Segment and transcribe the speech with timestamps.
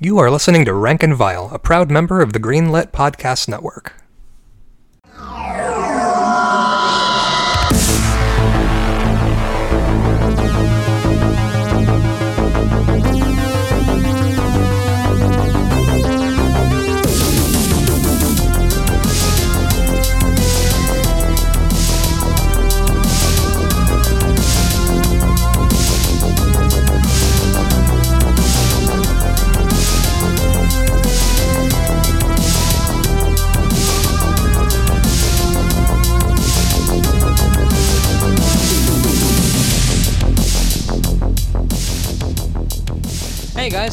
[0.00, 3.94] You are listening to Rank and Vile, a proud member of the Greenlit Podcast Network.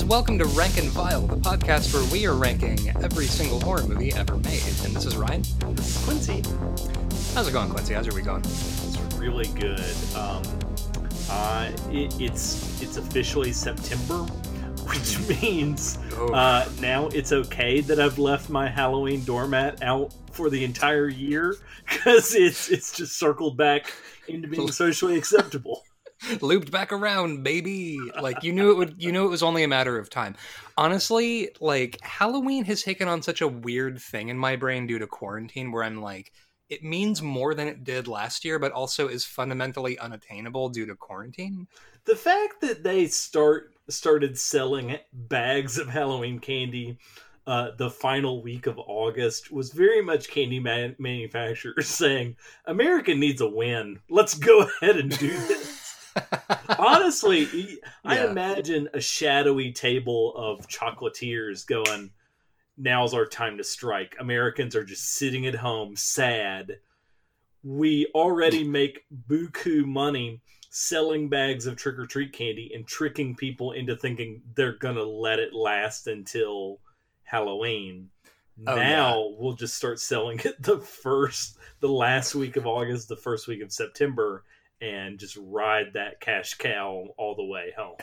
[0.08, 4.14] Welcome to Rank and Vile, the podcast where we are ranking every single horror movie
[4.14, 4.62] ever made.
[4.84, 5.42] And this is Ryan.
[5.76, 6.42] This is Quincy.
[7.34, 7.94] How's it going, Quincy?
[7.94, 8.42] How's your week going?
[8.42, 9.80] It's really good.
[10.16, 10.44] Um,
[11.30, 14.18] uh, it, it's it's officially September,
[14.88, 16.34] which means Oh.
[16.34, 21.56] uh, now it's okay that I've left my Halloween doormat out for the entire year
[21.90, 23.92] because it's it's just circled back
[24.28, 25.85] into being socially acceptable.
[26.42, 27.98] Looped back around, baby.
[28.22, 30.36] Like you knew it would you knew it was only a matter of time.
[30.78, 35.08] Honestly, like Halloween has taken on such a weird thing in my brain due to
[35.08, 36.32] quarantine where I'm like
[36.70, 40.96] it means more than it did last year, but also is fundamentally unattainable due to
[40.96, 41.68] quarantine.
[42.06, 46.98] The fact that they start started selling bags of Halloween candy
[47.48, 53.42] uh, the final week of August was very much candy man- manufacturers saying, America needs
[53.42, 54.00] a win.
[54.10, 55.75] Let's go ahead and do this.
[56.78, 58.32] Honestly, I Yeah.
[58.32, 62.12] imagine a shadowy table of chocolatiers going,
[62.78, 64.18] Now's our time to strike.
[64.20, 66.80] Americans are just sitting at home sad.
[67.64, 73.72] We already make buku money selling bags of trick or treat candy and tricking people
[73.72, 76.82] into thinking they're gonna let it last until
[77.24, 78.10] Halloween.
[78.68, 83.16] Oh, now we'll just start selling it the first, the last week of August, the
[83.16, 84.44] first week of September,
[84.82, 87.96] and just ride that cash cow all the way home.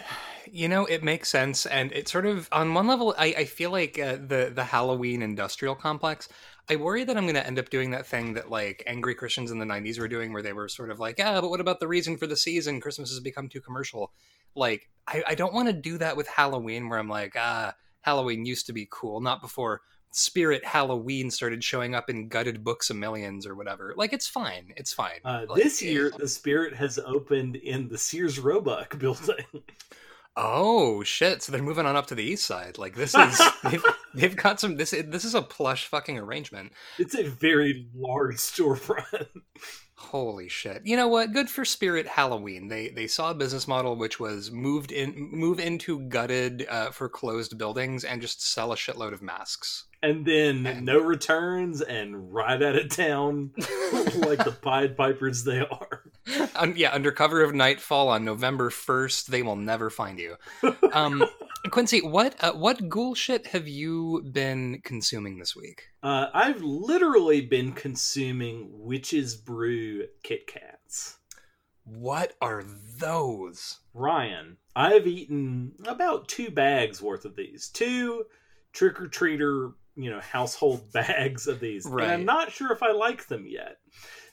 [0.50, 3.70] You know, it makes sense, and it sort of on one level, I, I feel
[3.70, 6.28] like uh, the the Halloween industrial complex.
[6.70, 9.50] I worry that I'm going to end up doing that thing that like angry Christians
[9.50, 11.80] in the '90s were doing, where they were sort of like, "Ah, but what about
[11.80, 12.80] the reason for the season?
[12.80, 14.12] Christmas has become too commercial."
[14.54, 18.44] Like, I, I don't want to do that with Halloween, where I'm like, "Ah, Halloween
[18.44, 19.82] used to be cool," not before
[20.12, 23.94] Spirit Halloween started showing up in gutted Books-A-Millions or whatever.
[23.96, 25.20] Like, it's fine, it's fine.
[25.24, 29.44] Uh, Like, this year, the Spirit has opened in the Sears Roebuck building.
[30.34, 31.42] Oh shit!
[31.42, 32.78] So they're moving on up to the east side.
[32.78, 33.84] Like this is they've,
[34.14, 34.76] they've got some.
[34.76, 36.72] This this is a plush fucking arrangement.
[36.98, 39.26] it's a very large storefront.
[39.96, 40.80] Holy shit!
[40.86, 41.34] You know what?
[41.34, 42.68] Good for Spirit Halloween.
[42.68, 47.10] They they saw a business model which was moved in move into gutted uh, for
[47.10, 49.84] closed buildings and just sell a shitload of masks.
[50.02, 53.52] And then no returns and right out of town
[54.16, 56.02] like the Pied Pipers they are.
[56.56, 60.36] Um, yeah, under cover of nightfall on November first, they will never find you.
[60.92, 61.24] Um,
[61.70, 65.84] Quincy, what uh, what ghoul shit have you been consuming this week?
[66.02, 71.18] Uh, I've literally been consuming Witch's Brew Kit Kats.
[71.84, 72.62] What are
[72.98, 73.80] those?
[73.94, 77.68] Ryan, I've eaten about two bags worth of these.
[77.68, 78.24] Two
[78.72, 81.86] trick or treater, you know, household bags of these.
[81.86, 82.04] Right.
[82.04, 83.78] And I'm not sure if I like them yet.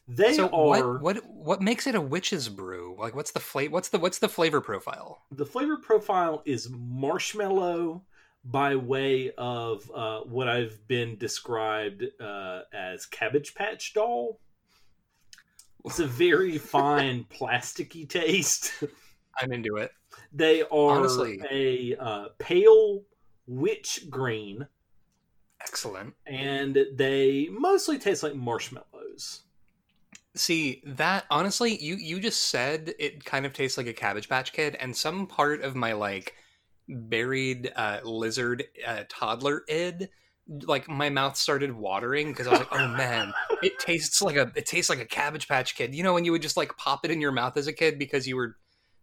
[0.07, 2.95] They so are what what what makes it a witch's brew?
[2.97, 3.71] Like what's the flavor?
[3.73, 5.21] What's the what's the flavor profile?
[5.31, 8.03] the flavor profile is marshmallow
[8.45, 14.39] by way of uh, what I've been described uh, as Cabbage Patch Doll.
[15.85, 18.83] It's a very fine plasticky taste.
[19.39, 19.91] I'm into it.
[20.33, 21.39] They are Honestly.
[21.51, 23.03] a uh, pale
[23.47, 24.67] witch green,
[25.69, 26.15] Excellent.
[26.25, 29.41] and they mostly taste like marshmallows.
[30.35, 34.53] See that honestly, you you just said it kind of tastes like a Cabbage Patch
[34.53, 36.35] Kid, and some part of my like
[36.87, 40.09] buried uh, lizard uh, toddler id,
[40.47, 44.51] like my mouth started watering because I was like, oh man, it tastes like a
[44.55, 45.93] it tastes like a Cabbage Patch Kid.
[45.95, 47.99] You know when you would just like pop it in your mouth as a kid
[47.99, 48.55] because you were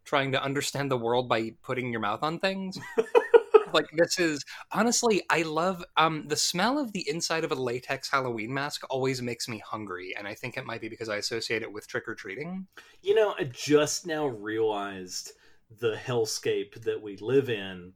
[0.04, 2.78] trying to understand the world by putting your mouth on things.
[3.72, 8.10] like this is honestly i love um the smell of the inside of a latex
[8.10, 11.62] halloween mask always makes me hungry and i think it might be because i associate
[11.62, 12.66] it with trick-or-treating
[13.02, 15.32] You know, I just now realized
[15.80, 17.92] the hellscape that we live in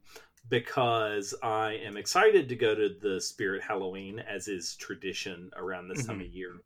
[0.49, 6.05] because I am excited to go to the Spirit Halloween, as is tradition around this
[6.05, 6.61] time of year.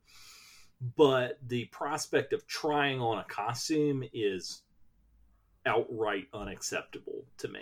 [0.96, 4.62] But the prospect of trying on a costume is
[5.64, 7.60] outright unacceptable to me.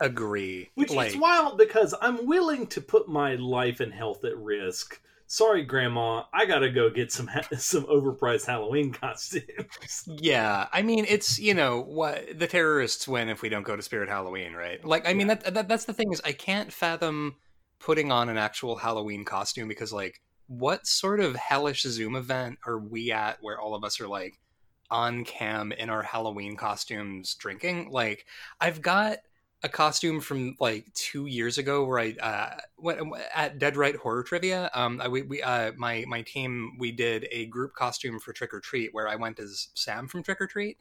[0.00, 0.70] Agree.
[0.74, 5.00] Which like, is wild because I'm willing to put my life and health at risk.
[5.26, 9.44] Sorry, Grandma, I gotta go get some ha- some overpriced Halloween costumes.
[10.06, 13.82] Yeah, I mean, it's you know what the terrorists win if we don't go to
[13.82, 14.84] Spirit Halloween, right?
[14.84, 17.36] Like, I mean, that, that that's the thing is I can't fathom
[17.78, 22.78] putting on an actual Halloween costume because like, what sort of hellish Zoom event are
[22.78, 24.34] we at where all of us are like
[24.90, 27.90] on cam in our Halloween costumes drinking?
[27.90, 28.26] Like,
[28.60, 29.18] I've got
[29.64, 33.00] a costume from like two years ago where I uh, went
[33.34, 34.70] at Dead Right Horror Trivia.
[34.74, 38.60] Um, we, we uh, my my team we did a group costume for Trick or
[38.60, 40.76] Treat where I went as Sam from Trick or Treat.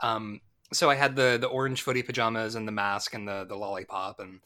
[0.00, 0.40] Um,
[0.72, 4.18] so I had the the orange footy pajamas and the mask and the the lollipop
[4.18, 4.40] and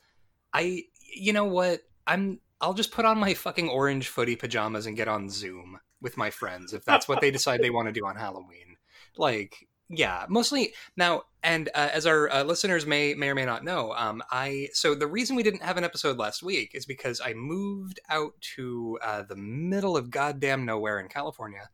[0.53, 0.83] I
[1.15, 5.07] you know what I'm I'll just put on my fucking orange footy pajamas and get
[5.07, 8.17] on Zoom with my friends if that's what they decide they want to do on
[8.17, 8.77] Halloween.
[9.17, 13.65] Like yeah mostly now and uh, as our uh, listeners may may or may not
[13.65, 17.21] know um i so the reason we didn't have an episode last week is because
[17.25, 21.69] i moved out to uh, the middle of goddamn nowhere in california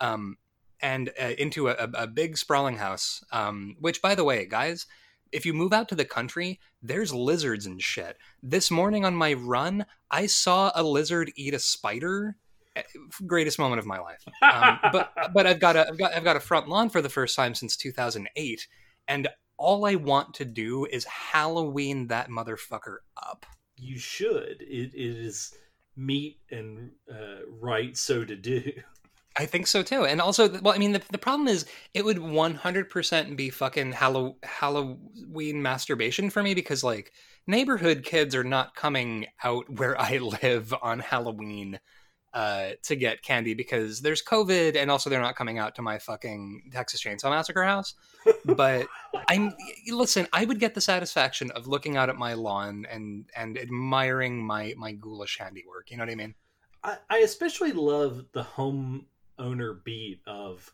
[0.00, 0.36] um
[0.80, 4.86] and uh, into a, a big sprawling house um which by the way guys
[5.32, 8.16] if you move out to the country there's lizards and shit.
[8.42, 12.36] This morning on my run i saw a lizard eat a spider
[13.26, 14.24] greatest moment of my life.
[14.42, 17.08] Um, but but I've got a I've got I've got a front lawn for the
[17.08, 18.66] first time since 2008,
[19.08, 19.28] and
[19.58, 23.46] all I want to do is Halloween that motherfucker up.
[23.76, 24.60] You should.
[24.60, 25.54] It, it is
[25.96, 28.62] meet and uh, right so to do.
[29.38, 30.06] I think so too.
[30.06, 34.36] And also, well, I mean, the, the problem is it would 100% be fucking Hallow-
[34.42, 37.12] Halloween masturbation for me because, like,
[37.46, 41.80] neighborhood kids are not coming out where I live on Halloween
[42.36, 45.98] uh, to get candy because there's COVID and also they're not coming out to my
[45.98, 47.94] fucking Texas Chainsaw Massacre house.
[48.44, 48.86] But
[49.28, 49.54] I'm
[49.88, 54.44] listen, I would get the satisfaction of looking out at my lawn and and admiring
[54.44, 55.90] my my ghoulish handiwork.
[55.90, 56.34] You know what I mean?
[56.84, 59.06] I, I especially love the home
[59.38, 60.70] owner beat of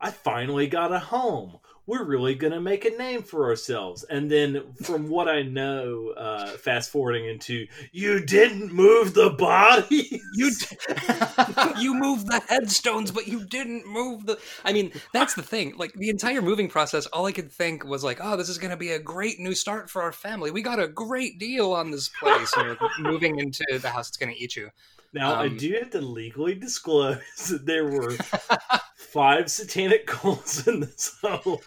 [0.00, 1.58] I finally got a home.
[1.86, 4.04] We're really going to make a name for ourselves.
[4.04, 10.20] And then, from what I know, uh, fast forwarding into you didn't move the body.
[10.34, 10.50] You
[11.80, 14.38] you moved the headstones, but you didn't move the.
[14.66, 15.78] I mean, that's the thing.
[15.78, 18.70] Like the entire moving process, all I could think was like, "Oh, this is going
[18.70, 20.50] to be a great new start for our family.
[20.50, 22.54] We got a great deal on this place.
[22.54, 24.68] You know, moving into the house that's going to eat you."
[25.12, 27.18] Now, um, I do have to legally disclose
[27.48, 28.10] that there were
[28.96, 31.58] five satanic cults in this home.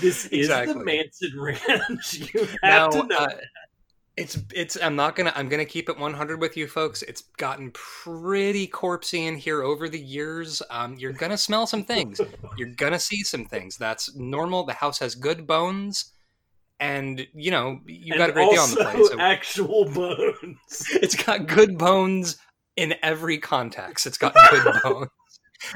[0.00, 0.74] this is exactly.
[0.74, 2.30] the Manson Ranch.
[2.34, 3.16] You have now, to know.
[3.16, 3.28] Uh,
[4.16, 4.76] it's it's.
[4.82, 5.32] I'm not gonna.
[5.34, 7.00] I'm gonna keep it 100 with you folks.
[7.02, 10.62] It's gotten pretty corpsey in here over the years.
[10.68, 12.20] Um, you're gonna smell some things.
[12.58, 13.78] You're gonna see some things.
[13.78, 14.64] That's normal.
[14.64, 16.12] The house has good bones
[16.80, 19.06] and you know you got a great deal on the plate.
[19.06, 20.58] So actual bones.
[21.02, 22.38] It's got good bones
[22.76, 24.06] in every context.
[24.06, 25.10] It's got good bones,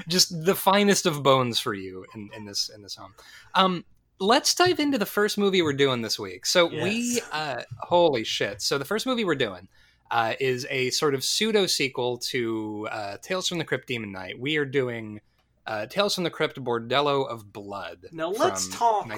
[0.08, 3.14] just the finest of bones for you in, in this in this home.
[3.54, 3.84] Um,
[4.18, 6.46] let's dive into the first movie we're doing this week.
[6.46, 6.82] So yes.
[6.82, 8.62] we, uh, holy shit!
[8.62, 9.68] So the first movie we're doing.
[10.10, 14.38] Uh, is a sort of pseudo sequel to uh, Tales from the Crypt Demon Knight.
[14.38, 15.20] We are doing
[15.66, 18.06] uh, Tales from the Crypt Bordello of Blood.
[18.12, 19.08] Now let's talk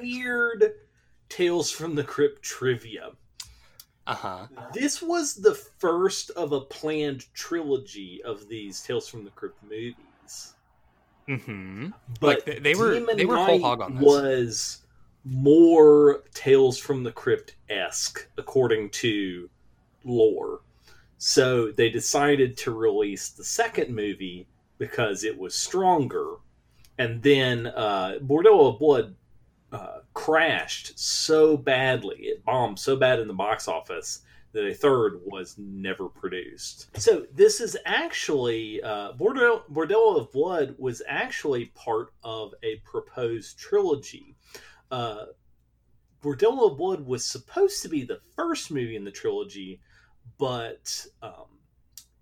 [0.00, 0.74] weird
[1.34, 3.10] Tales from the Crypt trivia.
[4.06, 4.46] Uh huh.
[4.72, 10.54] This was the first of a planned trilogy of these Tales from the Crypt movies.
[11.28, 11.88] Mm-hmm.
[12.20, 14.04] But like they, were they were whole hog on this.
[14.04, 14.82] Was
[15.24, 19.50] more Tales from the Crypt esque, according to
[20.04, 20.60] lore.
[21.18, 24.46] So they decided to release the second movie
[24.78, 26.34] because it was stronger.
[26.98, 29.16] And then uh, Bordello of Blood
[29.74, 34.20] uh, crashed so badly, it bombed so bad in the box office
[34.52, 36.96] that a third was never produced.
[36.96, 43.58] So this is actually uh, Bordello, Bordello of Blood was actually part of a proposed
[43.58, 44.36] trilogy.
[44.92, 45.24] Uh,
[46.22, 49.80] Bordello of Blood was supposed to be the first movie in the trilogy,
[50.38, 51.58] but um,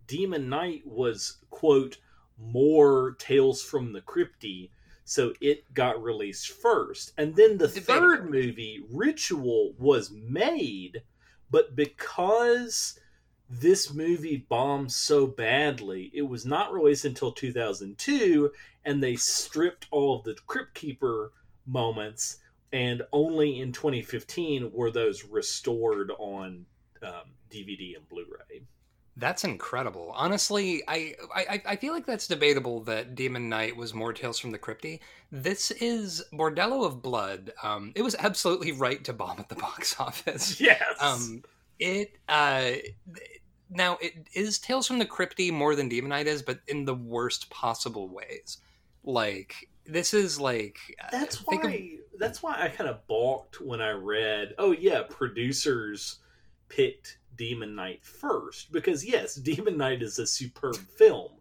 [0.06, 1.99] Demon Knight was quote
[2.38, 4.71] more Tales from the Crypty
[5.12, 7.12] so it got released first.
[7.19, 7.85] And then the Debatable.
[7.85, 11.02] third movie, Ritual, was made,
[11.50, 12.99] but because
[13.50, 18.52] this movie bombed so badly, it was not released until 2002,
[18.87, 21.33] and they stripped all of the Crypt Keeper
[21.66, 22.38] moments,
[22.73, 26.64] and only in 2015 were those restored on
[27.02, 28.62] um, DVD and Blu ray.
[29.16, 30.12] That's incredible.
[30.14, 34.52] Honestly, I, I I feel like that's debatable that Demon Knight was more Tales from
[34.52, 35.00] the Crypty.
[35.31, 37.52] This is Bordello of Blood.
[37.62, 40.61] Um, it was absolutely right to bomb at the box office.
[40.61, 40.83] Yes.
[40.99, 41.45] Um,
[41.78, 42.73] it uh,
[43.69, 46.95] now it is Tales from the Crypty more than Demon Knight is, but in the
[46.95, 48.59] worst possible ways.
[49.04, 53.83] Like this is like uh, that's why of- that's why I kind of balked when
[53.83, 56.21] I read, oh yeah, producers
[56.69, 61.33] picked Demon Knight first because yes, Demon Knight is a superb film,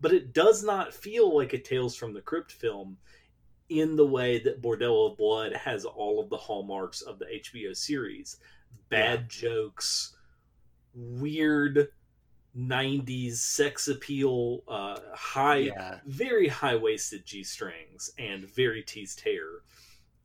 [0.00, 2.96] but it does not feel like a Tales from the Crypt film
[3.68, 7.76] in the way that Bordello of Blood has all of the hallmarks of the HBO
[7.76, 8.38] series.
[8.88, 10.16] Bad jokes,
[10.92, 11.88] weird
[12.56, 15.98] 90s sex appeal, uh, high yeah.
[16.04, 19.62] very high waisted G strings and very teased hair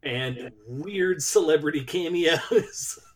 [0.01, 3.00] and weird celebrity cameos.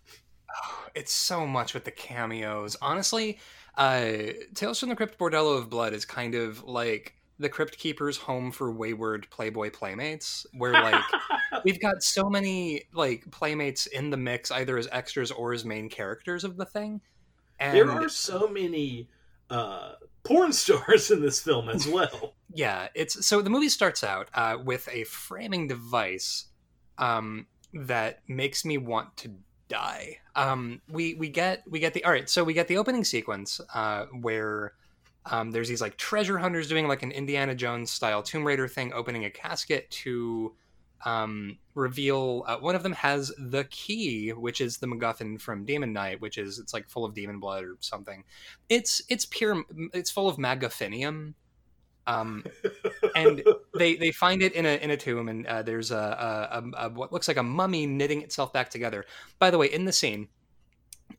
[0.95, 2.75] it's so much with the cameos.
[2.81, 3.39] Honestly,
[3.75, 4.11] uh,
[4.53, 8.51] Tales from the Crypt Bordello of Blood is kind of like the Crypt Keeper's home
[8.51, 11.01] for wayward Playboy playmates, where like
[11.63, 15.89] we've got so many like playmates in the mix, either as extras or as main
[15.89, 17.01] characters of the thing.
[17.59, 19.09] And there are so many
[19.49, 19.93] uh,
[20.23, 22.35] porn stars in this film as well.
[22.53, 26.45] Yeah, it's so the movie starts out uh, with a framing device
[26.97, 29.31] um, that makes me want to
[29.69, 30.17] die.
[30.35, 32.29] Um, we we get we get the all right.
[32.29, 34.73] So we get the opening sequence uh, where
[35.25, 38.91] um, there's these like treasure hunters doing like an Indiana Jones style Tomb Raider thing,
[38.93, 40.53] opening a casket to
[41.05, 45.93] um, reveal uh, one of them has the key, which is the MacGuffin from Demon
[45.93, 48.23] Knight, which is it's like full of demon blood or something.
[48.67, 49.63] It's it's pure.
[49.93, 51.33] It's full of Magaffinium.
[52.07, 52.43] Um,
[53.15, 53.43] and
[53.77, 55.95] they they find it in a in a tomb, and uh, there's a,
[56.51, 59.05] a, a, what looks like a mummy knitting itself back together.
[59.37, 60.27] By the way, in the scene,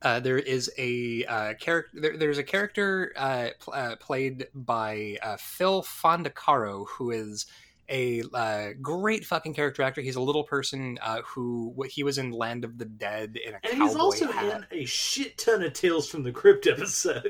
[0.03, 2.01] uh, there is a uh, character.
[2.01, 7.47] There, there's a character uh, pl- uh, played by uh, Phil Fondacaro, who is
[7.91, 10.01] a uh, great fucking character actor.
[10.01, 13.55] He's a little person uh, who what he was in Land of the Dead in
[13.55, 14.65] a and cowboy he's also hat.
[14.71, 17.27] in a shit ton of Tales from the Crypt episodes.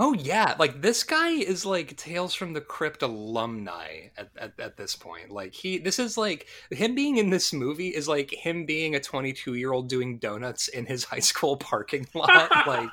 [0.00, 4.76] Oh yeah, like this guy is like Tales from the Crypt alumni at, at, at
[4.76, 5.30] this point.
[5.30, 9.00] Like he, this is like him being in this movie is like him being a
[9.00, 12.50] 22 year old doing donuts in his high school parking lot.
[12.66, 12.90] like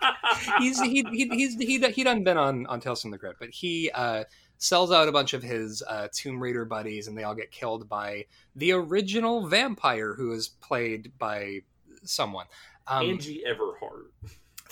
[0.57, 3.49] he's he, he he's he he done been on on Tales from the Crypt, but
[3.49, 4.23] he uh
[4.57, 7.87] sells out a bunch of his uh, Tomb Raider buddies, and they all get killed
[7.89, 11.59] by the original vampire who is played by
[12.03, 12.47] someone.
[12.87, 14.11] Um, Angie Everhart,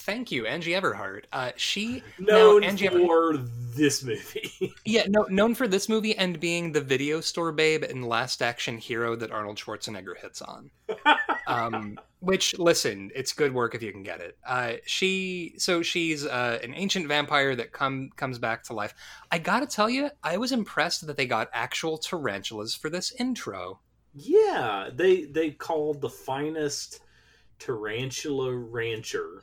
[0.06, 1.24] thank you, Angie Everhart.
[1.32, 4.52] Uh, she known now, Angie for this movie.
[4.86, 8.78] Yeah, no, known for this movie and being the video store babe and Last Action
[8.78, 10.72] Hero that Arnold Schwarzenegger hits on.
[11.48, 14.38] Um, which, listen, it's good work if you can get it.
[14.46, 18.94] Uh, she, so she's uh, an ancient vampire that come comes back to life.
[19.32, 23.80] I gotta tell you, I was impressed that they got actual tarantulas for this intro.
[24.14, 27.00] yeah, they they called the finest
[27.58, 29.42] tarantula rancher.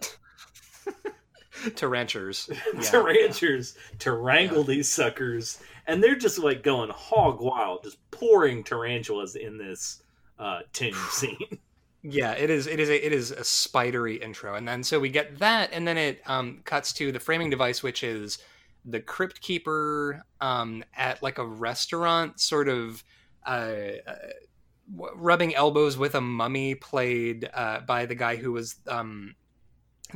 [1.76, 2.48] Tarantulas.
[2.74, 2.80] Yeah.
[2.82, 9.36] Tarantulas to wrangle these suckers, and they're just like going hog wild, just pouring tarantulas
[9.36, 10.02] in this
[10.38, 11.36] uh, tomb scene.
[12.02, 12.66] Yeah, it is.
[12.66, 15.86] It is a it is a spidery intro, and then so we get that, and
[15.86, 18.38] then it um, cuts to the framing device, which is
[18.86, 23.04] the crypt keeper um, at like a restaurant, sort of
[23.46, 23.74] uh,
[24.06, 24.14] uh,
[25.14, 29.34] rubbing elbows with a mummy played uh, by the guy who was um,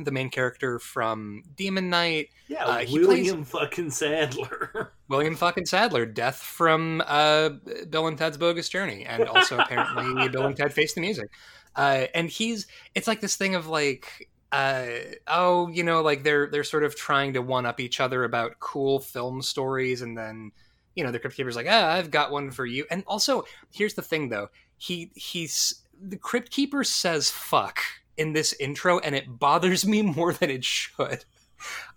[0.03, 4.91] the main character from Demon Knight, Yeah, Uh, William fucking Sadler.
[5.07, 7.49] William fucking Sadler, Death from uh,
[7.89, 11.29] Bill and Ted's Bogus Journey, and also apparently Bill and Ted Face the Music.
[11.75, 14.85] Uh, and he's it's like this thing of like uh,
[15.27, 18.59] oh you know like they're they're sort of trying to one up each other about
[18.59, 20.51] cool film stories, and then
[20.95, 22.85] you know the crypt keeper's like ah I've got one for you.
[22.89, 27.79] And also here's the thing though he he's the crypt keeper says fuck
[28.17, 31.25] in this intro, and it bothers me more than it should.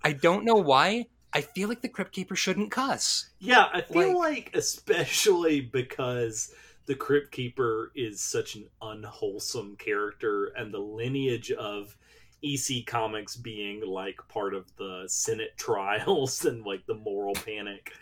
[0.03, 1.07] I don't know why.
[1.33, 3.29] I feel like the crypt keeper shouldn't cuss.
[3.39, 6.53] Yeah, I feel like, especially because
[6.89, 11.95] the Crypt Keeper is such an unwholesome character, and the lineage of
[12.43, 17.93] EC Comics being like part of the Senate trials and like the moral panic,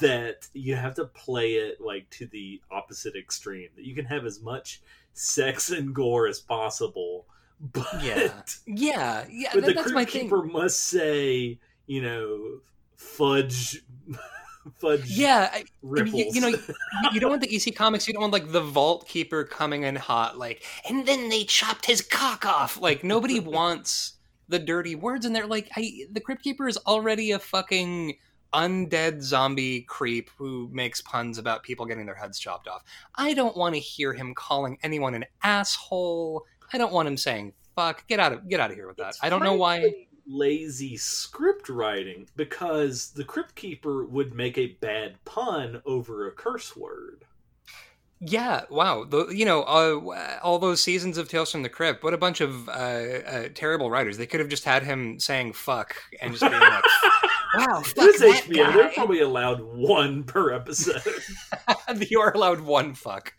[0.00, 3.70] that you have to play it like to the opposite extreme.
[3.74, 4.80] That you can have as much
[5.12, 7.26] sex and gore as possible,
[7.72, 8.32] but Yeah.
[8.66, 10.22] Yeah, yeah, but that- the Crypt my thing.
[10.22, 12.60] Keeper must say, you know,
[12.96, 13.82] fudge,
[14.78, 15.04] fudge.
[15.06, 15.64] Yeah, I,
[15.98, 16.58] I mean, you, you know, you,
[17.12, 18.06] you don't want the EC comics.
[18.06, 21.86] You don't want like the Vault Keeper coming in hot, like, and then they chopped
[21.86, 22.80] his cock off.
[22.80, 24.14] Like nobody wants
[24.48, 28.16] the dirty words, and they're like, I, the Crypt Keeper is already a fucking
[28.54, 32.82] undead zombie creep who makes puns about people getting their heads chopped off.
[33.16, 36.44] I don't want to hear him calling anyone an asshole.
[36.72, 38.06] I don't want him saying fuck.
[38.08, 39.10] Get out of get out of here with that.
[39.10, 40.06] It's I don't know why.
[40.28, 46.76] Lazy script writing because the Crypt Keeper would make a bad pun over a curse
[46.76, 47.24] word.
[48.18, 49.04] Yeah, wow.
[49.04, 52.02] The, you know, uh, all those seasons of Tales from the Crypt.
[52.02, 54.16] What a bunch of uh, uh, terrible writers.
[54.16, 56.84] They could have just had him saying "fuck" and just being like,
[57.54, 61.02] "Wow, fuck This that HBO, they're probably allowed one per episode.
[62.08, 63.34] you are allowed one fuck.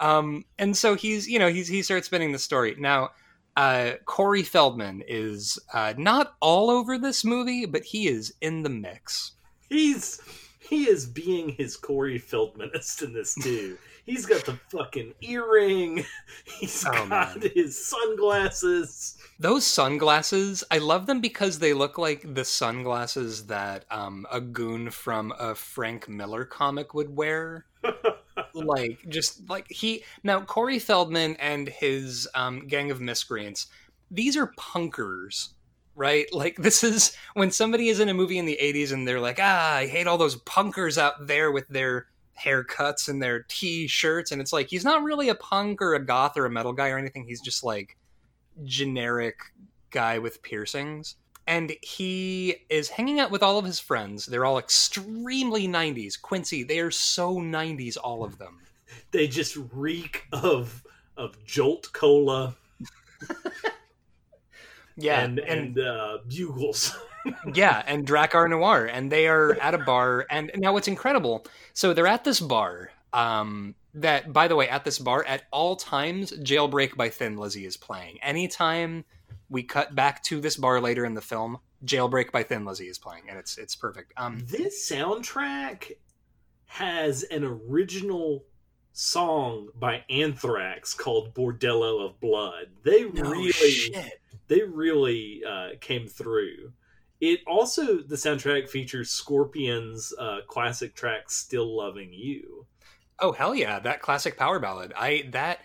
[0.00, 2.74] Um, and so he's, you know, he's he starts spinning the story.
[2.78, 3.10] Now,
[3.56, 8.68] uh, Corey Feldman is uh, not all over this movie, but he is in the
[8.70, 9.32] mix.
[9.68, 10.20] He's
[10.60, 13.78] he is being his Corey Feldmanist in this too.
[14.06, 16.04] He's got the fucking earring.
[16.44, 17.50] He's Oh, got man.
[17.56, 19.16] his sunglasses.
[19.40, 24.90] Those sunglasses, I love them because they look like the sunglasses that um, a goon
[24.90, 27.66] from a Frank Miller comic would wear.
[28.64, 33.66] like just like he now Corey Feldman and his um, gang of miscreants.
[34.10, 35.50] These are punkers,
[35.94, 36.26] right?
[36.32, 39.38] Like this is when somebody is in a movie in the '80s and they're like,
[39.40, 42.06] "Ah, I hate all those punkers out there with their
[42.42, 46.36] haircuts and their t-shirts," and it's like he's not really a punk or a goth
[46.36, 47.24] or a metal guy or anything.
[47.26, 47.96] He's just like
[48.64, 49.36] generic
[49.90, 51.16] guy with piercings.
[51.46, 54.26] And he is hanging out with all of his friends.
[54.26, 56.20] They're all extremely 90s.
[56.20, 58.60] Quincy, they are so 90s, all of them.
[59.12, 60.84] They just reek of
[61.16, 62.56] of Jolt Cola
[64.96, 66.96] Yeah, and and, and uh, bugles.
[67.54, 70.26] yeah, and Drakkar Noir, and they are at a bar.
[70.30, 71.46] And now what's incredible?
[71.74, 72.90] So they're at this bar.
[73.12, 77.66] Um, that, by the way, at this bar, at all times, "Jailbreak" by Thin Lizzy
[77.66, 78.18] is playing.
[78.22, 79.04] Anytime
[79.48, 82.98] we cut back to this bar later in the film, "Jailbreak" by Thin Lizzy is
[82.98, 84.12] playing, and it's it's perfect.
[84.16, 85.92] Um, This soundtrack
[86.66, 88.44] has an original
[88.92, 92.68] song by Anthrax called Bordello of Blood.
[92.82, 94.20] They no really shit.
[94.48, 96.72] they really uh, came through.
[97.20, 102.66] It also the soundtrack features Scorpions' uh, classic track "Still Loving You."
[103.18, 104.92] Oh hell yeah, that classic power ballad.
[104.96, 105.60] I that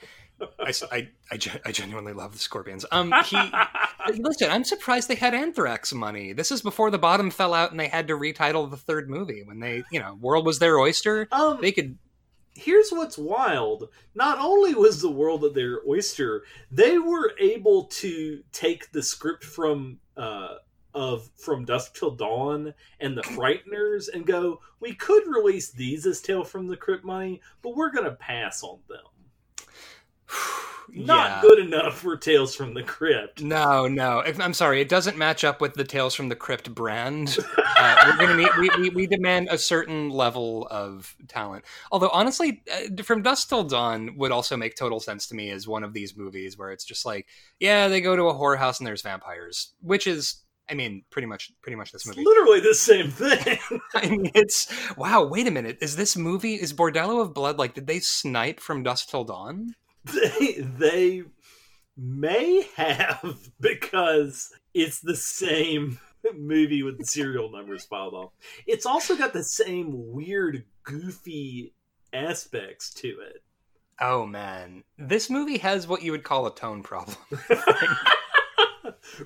[0.60, 2.86] I I, I I genuinely love the Scorpions.
[2.92, 3.38] Um, he
[4.18, 4.50] listen.
[4.50, 6.34] I'm surprised they had Anthrax money.
[6.34, 9.44] This is before the bottom fell out and they had to retitle the third movie.
[9.44, 11.28] When they, you know, world was their oyster.
[11.32, 11.98] um, They could.
[12.56, 13.90] here's what's wild.
[14.16, 19.44] Not only was the world at their oyster, they were able to take the script
[19.44, 20.56] from uh,
[20.94, 26.20] of From Dusk Till Dawn and The Frighteners and go, we could release these as
[26.20, 29.00] Tale from the Crypt money, but we're gonna pass on them.
[30.94, 31.41] Not yeah.
[31.41, 33.41] good enough for Tales from the Crypt.
[33.41, 34.22] No, no.
[34.26, 34.82] I'm sorry.
[34.82, 37.38] It doesn't match up with the Tales from the Crypt brand.
[37.58, 38.50] Uh, we're gonna need.
[38.60, 41.63] We, we, we demand a certain level of talent.
[41.94, 45.65] Although honestly, uh, from Dusk Till Dawn would also make total sense to me as
[45.65, 47.26] one of these movies where it's just like,
[47.60, 51.52] yeah, they go to a whorehouse and there's vampires, which is, I mean, pretty much,
[51.62, 52.26] pretty much this It's movie.
[52.26, 53.58] literally the same thing.
[53.96, 54.67] I mean, it's
[54.98, 55.24] wow.
[55.24, 55.78] Wait a minute.
[55.82, 57.76] Is this movie is Bordello of Blood like?
[57.76, 59.74] Did they snipe from Dusk Till Dawn?
[60.06, 61.24] They they
[61.98, 66.00] may have because it's the same
[66.38, 68.32] movie with the serial numbers filed off.
[68.68, 71.74] It's also got the same weird, goofy
[72.14, 73.44] aspects to it.
[74.00, 77.18] Oh man, this movie has what you would call a tone problem.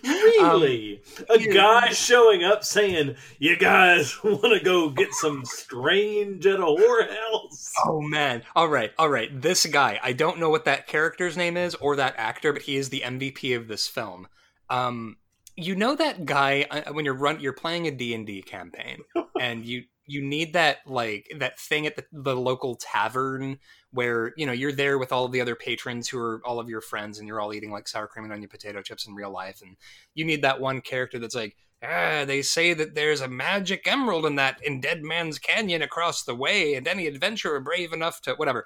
[0.04, 1.02] really?
[1.30, 1.54] a yeah.
[1.54, 7.72] guy showing up saying, You guys want to go get some strange at a whorehouse?
[7.86, 8.44] Oh man.
[8.56, 8.92] All right.
[8.98, 9.30] All right.
[9.42, 12.76] This guy, I don't know what that character's name is or that actor, but he
[12.78, 14.28] is the MVP of this film.
[14.70, 15.18] Um
[15.58, 19.00] you know that guy uh, when you're run you're playing a D&D campaign
[19.40, 23.58] and you you need that like that thing at the, the local tavern
[23.92, 26.70] where you know you're there with all of the other patrons who are all of
[26.70, 29.32] your friends and you're all eating like sour cream and onion potato chips in real
[29.32, 29.78] life and
[30.14, 34.26] you need that one character that's like ah, they say that there's a magic emerald
[34.26, 38.36] in that in Dead Man's Canyon across the way, and any adventurer brave enough to
[38.36, 38.66] whatever.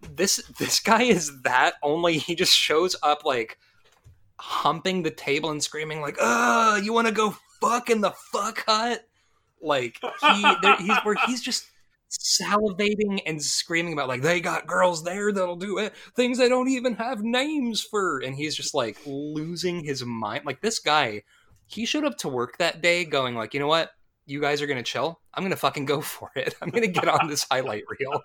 [0.00, 3.58] This this guy is that only he just shows up like
[4.38, 8.64] humping the table and screaming like, "Uh, you want to go fuck in the fuck
[8.66, 9.06] hut?"
[9.62, 11.66] Like he there, he's where he's just
[12.10, 15.94] salivating and screaming about like they got girls there that'll do it.
[16.16, 18.18] Things they don't even have names for.
[18.18, 20.44] And he's just like losing his mind.
[20.44, 21.22] Like this guy
[21.66, 23.90] he showed up to work that day going like you know what?
[24.26, 25.20] You guys are gonna chill.
[25.34, 26.54] I'm gonna fucking go for it.
[26.60, 28.22] I'm gonna get on this highlight reel.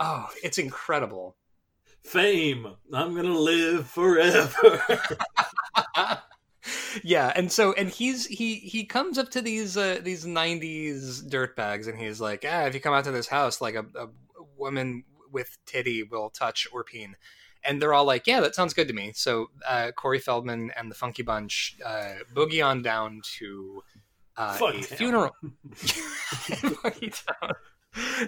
[0.00, 1.36] Oh it's incredible.
[2.02, 4.82] Fame, I'm gonna live forever.
[7.02, 11.88] yeah, and so and he's he he comes up to these uh, these '90s dirtbags,
[11.88, 14.08] and he's like, "Ah, if you come out to this house, like a, a
[14.56, 17.16] woman with titty will touch or peen."
[17.64, 20.90] And they're all like, "Yeah, that sounds good to me." So uh, Corey Feldman and
[20.90, 23.82] the Funky Bunch uh, boogie on down to
[24.36, 25.32] uh, a funeral.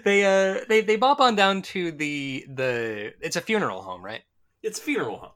[0.05, 4.22] They uh they they bop on down to the the it's a funeral home, right?
[4.62, 5.31] It's a funeral home.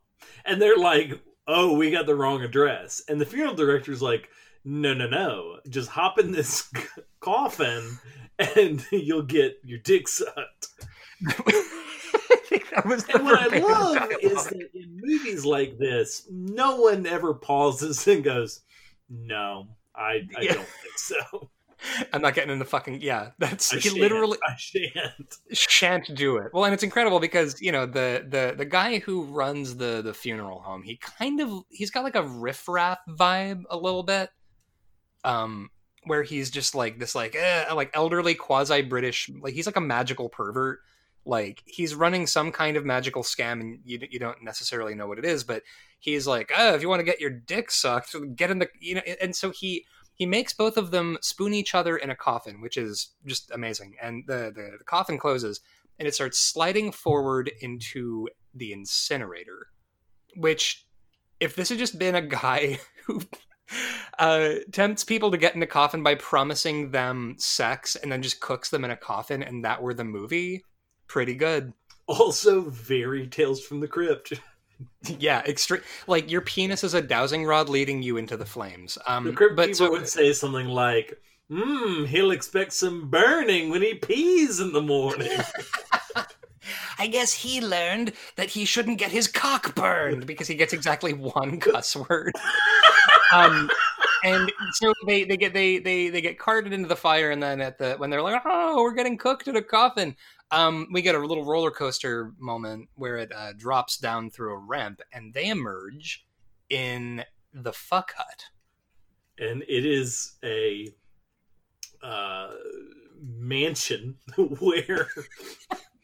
[0.45, 3.03] And they're like, oh, we got the wrong address.
[3.09, 4.29] And the funeral director's like,
[4.65, 5.57] no, no, no.
[5.69, 6.71] Just hop in this
[7.21, 7.99] coffin
[8.39, 10.69] and you'll get your dick sucked.
[11.27, 14.13] I think that was And what I love dialogue.
[14.23, 18.61] is that in movies like this, no one ever pauses and goes,
[19.09, 20.55] no, I, I Yeah.
[20.55, 21.51] don't think so.
[22.13, 23.31] I'm not getting in the fucking yeah.
[23.39, 24.01] That's I he shan't.
[24.01, 25.37] literally I shan't.
[25.53, 26.53] shan't do it.
[26.53, 30.15] Well, and it's incredible because you know the the the guy who runs the the
[30.15, 34.31] funeral home, he kind of he's got like a riffraff vibe a little bit,
[35.25, 35.71] um,
[36.05, 39.81] where he's just like this like eh, like elderly quasi British like he's like a
[39.81, 40.81] magical pervert.
[41.25, 45.19] Like he's running some kind of magical scam, and you you don't necessarily know what
[45.19, 45.63] it is, but
[45.99, 48.95] he's like, oh, if you want to get your dick sucked, get in the you
[48.95, 49.85] know, and so he
[50.19, 53.95] he makes both of them spoon each other in a coffin, which is just amazing.
[54.03, 55.61] And the, the, the coffin closes
[55.99, 59.69] and it starts sliding forward into the incinerator.
[60.37, 60.87] Which,
[61.39, 63.23] if this had just been a guy who
[64.19, 68.41] uh, tempts people to get in a coffin by promising them sex and then just
[68.41, 70.65] cooks them in a coffin, and that were the movie,
[71.07, 71.73] pretty good.
[72.09, 74.33] Also, very Tales from the Crypt.
[75.19, 75.83] yeah, extreme.
[76.07, 78.99] Like your penis is a dowsing rod leading you into the flames.
[79.07, 83.71] Um, The Crypt but people so would say something like, hmm, he'll expect some burning
[83.71, 85.31] when he pees in the morning.
[86.99, 91.13] I guess he learned that he shouldn't get his cock burned because he gets exactly
[91.13, 92.33] one cuss word.
[93.33, 93.71] um,
[94.25, 97.61] and so they, they get they, they they get carted into the fire, and then
[97.61, 100.17] at the when they're like, oh, we're getting cooked in a coffin.
[100.51, 104.59] Um, we get a little roller coaster moment where it uh, drops down through a
[104.59, 106.25] ramp, and they emerge
[106.71, 108.45] in the fuck hut.
[109.39, 110.89] and it is a
[112.03, 112.49] uh,
[113.21, 114.17] mansion
[114.61, 115.09] where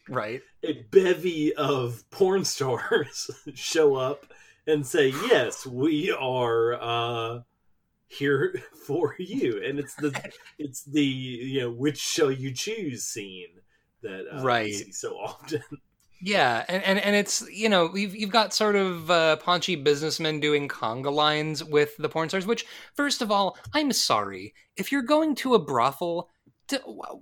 [0.07, 0.41] Right.
[0.63, 4.25] a bevy of porn stars show up
[4.67, 7.39] and say, "Yes, we are uh,
[8.07, 10.13] here for you." And it's the
[10.57, 13.61] it's the you know which shall you choose scene
[14.01, 14.73] that uh, Right.
[14.73, 15.61] see so often.
[16.21, 20.39] Yeah, and, and, and it's you know you've you've got sort of uh, paunchy businessmen
[20.39, 22.47] doing conga lines with the porn stars.
[22.47, 22.65] Which,
[22.95, 26.29] first of all, I'm sorry if you're going to a brothel,
[26.67, 26.77] d-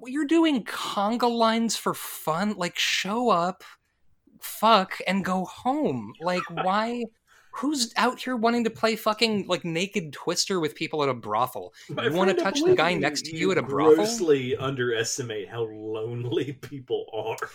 [0.06, 2.54] you're doing conga lines for fun.
[2.56, 3.64] Like, show up,
[4.40, 6.14] fuck, and go home.
[6.22, 7.04] Like, why?
[7.58, 11.74] Who's out here wanting to play fucking like naked twister with people at a brothel?
[11.90, 13.96] My You wanna touch the guy next to you at a brothel?
[13.96, 17.50] Grossly underestimate how lonely people are.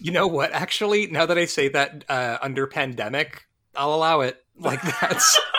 [0.00, 0.52] You know what?
[0.52, 4.42] Actually, now that I say that uh, under pandemic, I'll allow it.
[4.58, 5.38] Like that's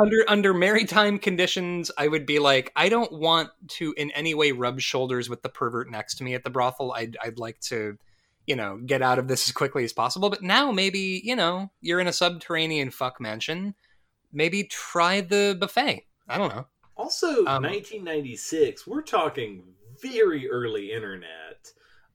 [0.00, 1.90] under under maritime conditions.
[1.96, 5.48] I would be like, I don't want to in any way rub shoulders with the
[5.48, 6.92] pervert next to me at the brothel.
[6.92, 7.98] I'd I'd like to,
[8.48, 10.30] you know, get out of this as quickly as possible.
[10.30, 13.74] But now maybe you know you're in a subterranean fuck mansion.
[14.32, 16.06] Maybe try the buffet.
[16.28, 16.66] I don't know.
[16.96, 19.62] Also, Um, 1996, we're talking
[20.02, 21.72] very early internet.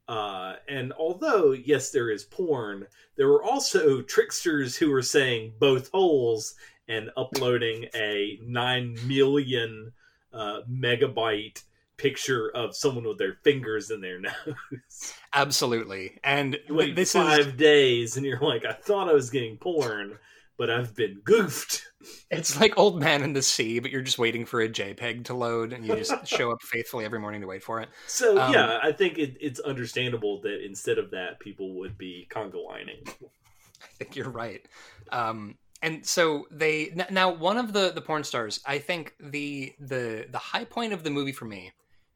[0.07, 5.89] Uh, and although, yes, there is porn, there were also tricksters who were saying both
[5.91, 6.55] holes
[6.87, 9.93] and uploading a 9 million
[10.33, 11.63] uh, megabyte
[11.97, 15.13] picture of someone with their fingers in their nose.
[15.33, 16.19] Absolutely.
[16.23, 19.57] And You wait this five is days and you're like, I thought I was getting
[19.57, 20.17] porn,
[20.57, 21.83] but I've been goofed.
[22.29, 25.33] It's like Old Man in the Sea, but you're just waiting for a JPEG to
[25.33, 27.89] load, and you just show up faithfully every morning to wait for it.
[28.07, 32.27] So Um, yeah, I think it, it's understandable that instead of that, people would be
[32.29, 33.03] conga lining.
[33.07, 34.65] I think you're right.
[35.11, 38.61] Um, and so they now one of the the porn stars.
[38.65, 41.73] I think the the the high point of the movie for me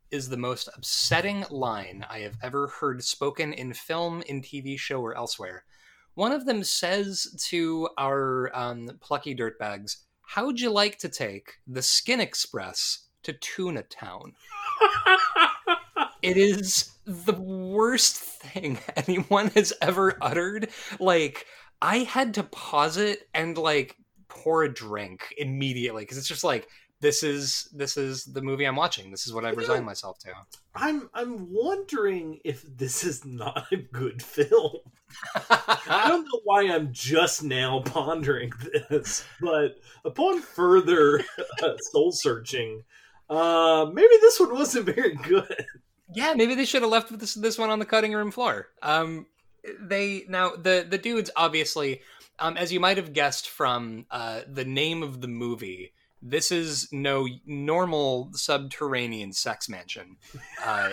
[0.10, 5.02] is the most upsetting line I have ever heard spoken in film, in TV show,
[5.02, 5.66] or elsewhere.
[6.16, 11.82] One of them says to our um, plucky dirtbags, "How'd you like to take the
[11.82, 14.34] Skin Express to Tuna Town?"
[16.22, 20.70] it is the worst thing anyone has ever uttered.
[21.02, 21.46] Like,
[21.82, 23.96] I had to pause it and like
[24.30, 26.68] pour a drink immediately because it's just like
[27.00, 29.12] this is this is the movie I'm watching.
[29.12, 30.30] This is what I've You know- resigned myself to.
[30.76, 34.78] I'm I'm wondering if this is not a good film.
[35.50, 38.52] I don't know why I'm just now pondering
[38.90, 41.24] this, but upon further
[41.64, 42.84] uh, soul searching,
[43.30, 45.66] uh, maybe this one wasn't very good.
[46.14, 48.68] yeah, maybe they should have left this this one on the cutting room floor.
[48.82, 49.28] Um,
[49.80, 52.02] they now the the dudes obviously,
[52.40, 56.88] um, as you might have guessed from uh, the name of the movie, this is
[56.92, 60.18] no normal subterranean sex mansion,
[60.64, 60.90] uh,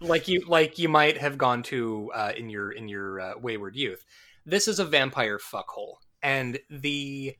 [0.00, 3.76] like you like you might have gone to uh, in your in your uh, wayward
[3.76, 4.04] youth.
[4.44, 7.36] This is a vampire fuckhole, and the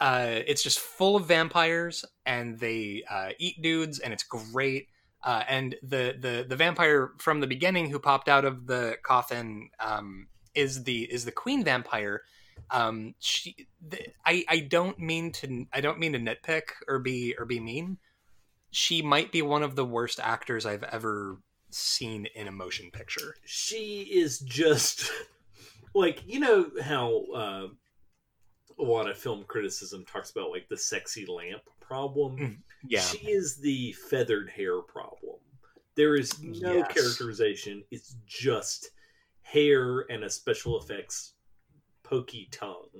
[0.00, 4.88] uh, it's just full of vampires, and they uh, eat dudes, and it's great.
[5.26, 9.68] Uh, and the, the the vampire from the beginning who popped out of the coffin
[9.80, 12.22] um, is the is the queen vampire.
[12.70, 17.34] Um, she, the, I I don't mean to I don't mean to nitpick or be
[17.36, 17.98] or be mean.
[18.70, 21.38] She might be one of the worst actors I've ever
[21.70, 23.34] seen in a motion picture.
[23.44, 25.10] She is just
[25.94, 27.66] like you know how uh,
[28.78, 32.36] a lot of film criticism talks about like the sexy lamp problem.
[32.36, 32.56] Mm,
[32.88, 35.36] Yeah, She is the feathered hair problem.
[35.94, 36.92] There is no Yes.
[36.92, 37.84] characterization.
[37.90, 38.90] It's just
[39.42, 41.34] hair and a special effects
[42.02, 42.90] pokey tongue.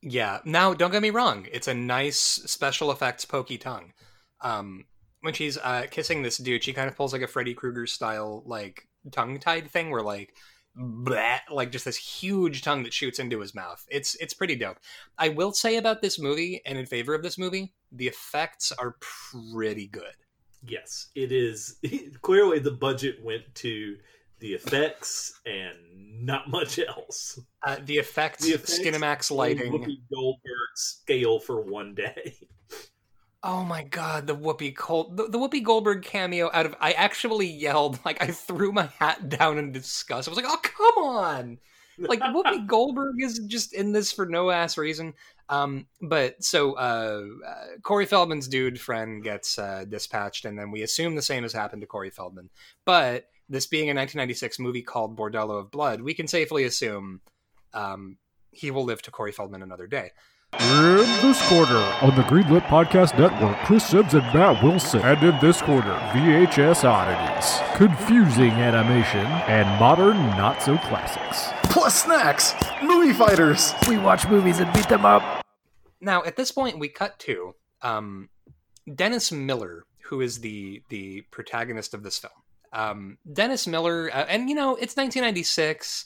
[0.00, 0.40] Yeah.
[0.44, 1.46] Now, don't get me wrong.
[1.52, 3.92] It's a nice special effects pokey tongue.
[4.40, 4.86] Um,
[5.20, 8.42] when she's uh, kissing this dude, she kind of pulls like a Freddy Krueger style
[8.46, 10.34] like tongue tied thing, where like,
[10.76, 13.84] bleh, like just this huge tongue that shoots into his mouth.
[13.90, 14.78] It's it's pretty dope.
[15.18, 18.96] I will say about this movie, and in favor of this movie, the effects are
[19.00, 20.14] pretty good.
[20.64, 21.76] Yes, it is.
[22.22, 23.96] Clearly, the budget went to
[24.38, 25.76] the effects and
[26.24, 27.38] not much else.
[27.64, 29.72] Uh, the effects, The effects Skinamax lighting.
[29.72, 32.36] Whoopi Goldberg scale for one day.
[33.44, 37.48] Oh my god, the Whoopi Gold, the, the Whoopi Goldberg cameo out of I actually
[37.48, 40.28] yelled like I threw my hat down in disgust.
[40.28, 41.58] I was like, "Oh, come on."
[41.98, 45.14] Like Whoopi Goldberg is just in this for no ass reason.
[45.48, 50.82] Um but so uh, uh Corey Feldman's dude friend gets uh dispatched and then we
[50.82, 52.48] assume the same has happened to Corey Feldman.
[52.84, 57.20] But this being a 1996 movie called Bordello of Blood, we can safely assume
[57.74, 58.18] um
[58.52, 60.12] he will live to Corey Feldman another day.
[60.60, 65.00] In this quarter on the Greenlit Podcast Network, Chris Sims and Matt Wilson.
[65.00, 71.48] And in this quarter, VHS oddities, confusing animation, and modern not so classics.
[71.64, 73.72] Plus snacks, movie fighters.
[73.88, 75.42] We watch movies and beat them up.
[76.02, 78.28] Now, at this point, we cut to um,
[78.94, 82.32] Dennis Miller, who is the the protagonist of this film.
[82.74, 86.04] Um, Dennis Miller, uh, and you know, it's 1996.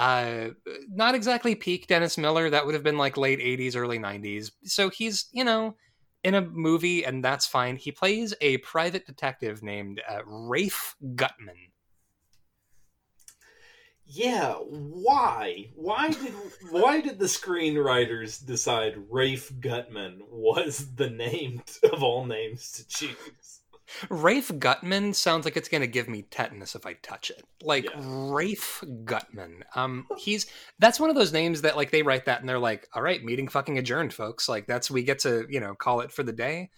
[0.00, 0.52] Uh,
[0.88, 2.48] not exactly peak Dennis Miller.
[2.48, 4.50] That would have been like late 80s, early 90s.
[4.64, 5.76] So he's, you know,
[6.24, 7.76] in a movie, and that's fine.
[7.76, 11.72] He plays a private detective named uh, Rafe Guttman.
[14.06, 15.68] Yeah, why?
[15.74, 16.32] Why did
[16.70, 23.59] why did the screenwriters decide Rafe Guttman was the name of all names to choose?
[24.08, 27.44] Rafe Guttman sounds like it's going to give me tetanus if I touch it.
[27.62, 28.00] Like Yeah.
[28.02, 29.62] Rafe Guttman.
[29.74, 30.46] Um he's
[30.78, 33.22] that's one of those names that like they write that and they're like, "All right,
[33.22, 36.32] meeting fucking adjourned, folks." Like that's we get to, you know, call it for the
[36.32, 36.70] day.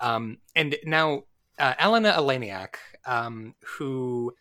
[0.00, 1.24] Um and now
[1.58, 2.76] uh, Elena Eleniak,
[3.06, 4.34] um who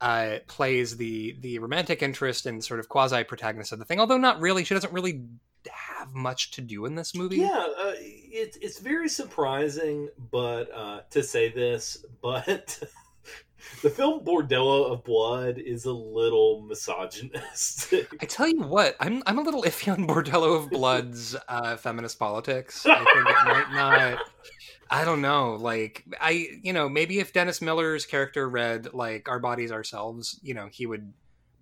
[0.00, 4.18] uh, plays the the romantic interest and sort of quasi protagonist of the thing, although
[4.18, 4.62] not really.
[4.64, 5.22] She doesn't really
[5.70, 7.38] have much to do in this movie.
[7.38, 7.92] Yeah, uh,
[8.34, 12.82] it's it's very surprising, but uh, to say this, but
[13.82, 18.08] the film Bordello of Blood is a little misogynistic.
[18.20, 22.18] I tell you what, I'm I'm a little iffy on Bordello of Blood's uh, feminist
[22.18, 22.84] politics.
[22.84, 24.18] I think it might not.
[24.90, 25.54] I don't know.
[25.54, 30.54] Like I, you know, maybe if Dennis Miller's character read like "Our Bodies Ourselves," you
[30.54, 31.12] know, he would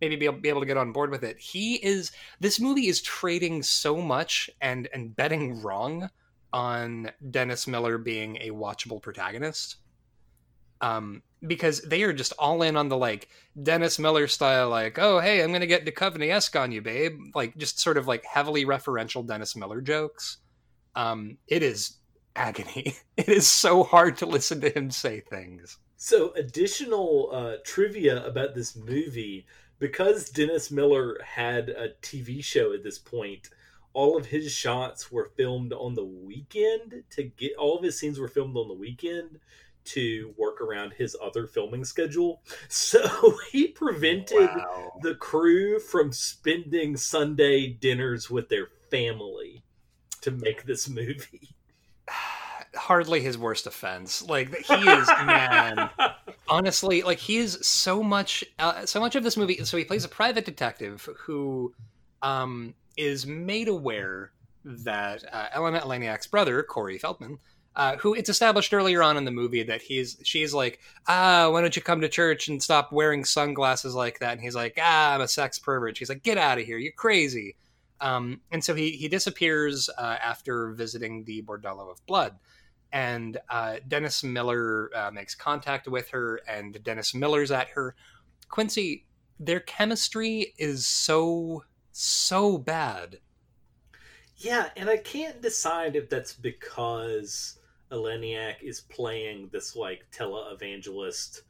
[0.01, 1.39] maybe be able, be able to get on board with it.
[1.39, 2.13] He is.
[2.41, 6.09] This movie is trading so much and and betting wrong
[6.53, 9.77] on Dennis Miller being a watchable protagonist.
[10.81, 13.29] Um, because they are just all in on the like
[13.61, 17.19] Dennis Miller style, like, oh hey, I'm gonna get Duchovny esque on you, babe.
[17.35, 20.39] Like just sort of like heavily referential Dennis Miller jokes.
[20.95, 21.99] Um, it is
[22.37, 22.97] agony.
[23.17, 25.79] It is so hard to listen to him say things.
[25.97, 29.47] So, additional uh, trivia about this movie
[29.79, 33.51] because Dennis Miller had a TV show at this point,
[33.95, 38.19] all of his shots were filmed on the weekend to get all of his scenes
[38.19, 39.39] were filmed on the weekend
[39.85, 42.43] to work around his other filming schedule.
[42.69, 44.93] So, he prevented Wow.
[45.03, 49.63] the crew from spending Sunday dinners with their family
[50.21, 51.55] to make this movie.
[52.75, 54.23] hardly his worst offense.
[54.23, 55.91] Like he is man.
[56.49, 59.63] Honestly, like he is so much, uh, so much of this movie.
[59.65, 61.75] So he plays a private detective who
[62.23, 64.33] um, is made aware
[64.65, 67.39] that uh, Elena Eleniak's brother, Corey Feldman,
[67.75, 70.79] uh, who it's established earlier on in the movie that he's she's like,
[71.09, 74.33] ah, why don't you come to church and stop wearing sunglasses like that?
[74.33, 75.97] And he's like, ah, I'm a sex pervert.
[75.97, 77.57] She's like, get out of here, you're crazy.
[78.01, 82.37] Um, and so he he disappears uh, after visiting the Bordello of Blood,
[82.93, 87.95] and uh, Dennis Miller uh, makes contact with her, and Dennis Miller's at her.
[88.49, 89.07] Quincy,
[89.41, 93.19] their chemistry is so so bad.
[94.37, 97.59] Yeah, and I can't decide if that's because
[97.93, 101.43] Eleniak is playing this like televangelist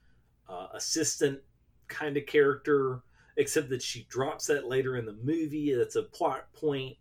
[0.48, 1.40] uh, assistant
[1.88, 3.02] kind of character,
[3.36, 5.74] except that she drops that later in the movie.
[5.74, 6.96] That's a plot point.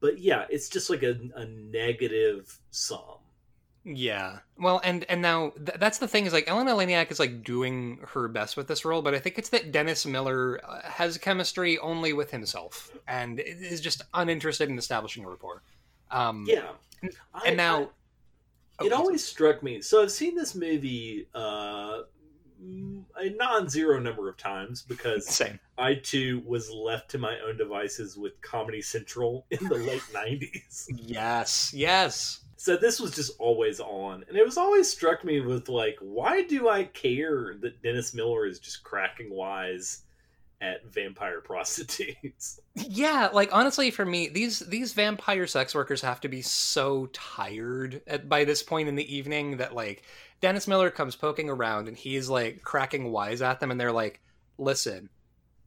[0.00, 3.18] But yeah, it's just like a, a negative sum.
[3.84, 4.38] Yeah.
[4.58, 8.00] Well, and and now th- that's the thing is like Ellen Eleniak is like doing
[8.08, 11.78] her best with this role, but I think it's that Dennis Miller uh, has chemistry
[11.78, 15.62] only with himself and is just uninterested in establishing a rapport.
[16.10, 16.70] Um, yeah.
[17.02, 17.90] And I, now,
[18.80, 19.80] I, it always struck me.
[19.80, 22.02] So I've seen this movie uh,
[23.16, 25.58] a non-zero number of times because same.
[25.76, 30.88] I too was left to my own devices with Comedy Central in the late '90s.
[30.96, 31.72] Yes.
[31.74, 32.40] Yes.
[32.60, 36.42] So this was just always on, and it was always struck me with like, why
[36.42, 40.02] do I care that Dennis Miller is just cracking wise
[40.60, 42.58] at vampire prostitutes?
[42.74, 48.02] Yeah, like honestly, for me, these these vampire sex workers have to be so tired
[48.08, 50.02] at, by this point in the evening that like
[50.40, 54.20] Dennis Miller comes poking around and he's like cracking wise at them, and they're like,
[54.58, 55.10] "Listen,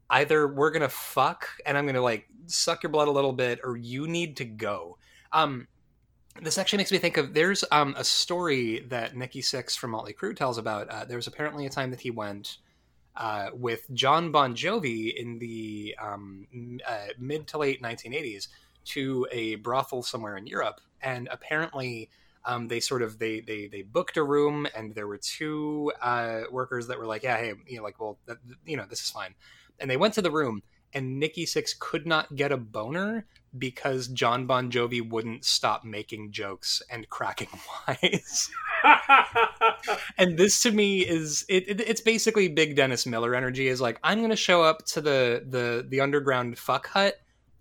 [0.10, 3.78] either we're gonna fuck and I'm gonna like suck your blood a little bit, or
[3.78, 4.98] you need to go."
[5.32, 5.70] Um,
[6.42, 10.14] this actually makes me think of there's um, a story that Nikki Sixx from Motley
[10.14, 10.88] Crue tells about.
[10.90, 12.58] Uh, there was apparently a time that he went
[13.16, 16.48] uh, with Jon Bon Jovi in the um,
[16.88, 18.48] uh, mid to late 1980s
[18.84, 22.10] to a brothel somewhere in Europe, and apparently
[22.46, 26.42] um, they sort of they, they they booked a room, and there were two uh,
[26.50, 29.10] workers that were like, yeah, hey, you know, like, well, that, you know, this is
[29.10, 29.36] fine,
[29.80, 30.64] and they went to the room,
[30.94, 33.26] and Nikki Sixx could not get a boner
[33.58, 37.50] because Jon Bon Jovi wouldn't stop making jokes and cracking
[37.88, 38.50] wise.
[40.18, 44.00] and this to me is it, it, it's basically big Dennis Miller energy is like
[44.04, 47.16] I'm going to show up to the the the underground fuck hut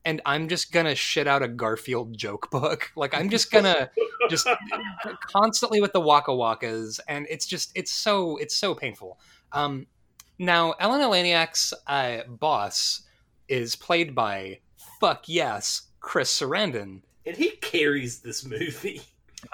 [0.05, 2.90] and I'm just going to shit out a Garfield joke book.
[2.96, 3.90] Like I'm just going to
[4.29, 4.46] just
[5.26, 9.18] constantly with the waka wakas and it's just it's so it's so painful.
[9.53, 9.87] Um
[10.38, 13.03] now Ellen Eleniak's uh, boss
[13.48, 14.61] is played by
[15.00, 17.02] fuck yes, Chris Sarandon.
[17.26, 19.02] And he carries this movie.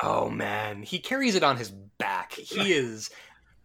[0.03, 2.33] Oh man, he carries it on his back.
[2.33, 3.09] He is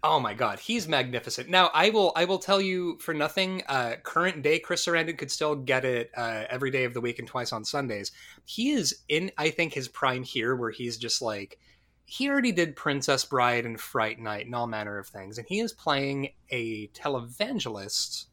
[0.04, 1.48] Oh my god, he's magnificent.
[1.48, 5.30] Now, I will I will tell you for nothing, uh current day Chris Sarandon could
[5.32, 8.12] still get it uh every day of the week and twice on Sundays.
[8.46, 11.60] He is in I think his prime here where he's just like
[12.06, 15.60] he already did Princess Bride and Fright Night and all manner of things, and he
[15.60, 18.26] is playing a televangelist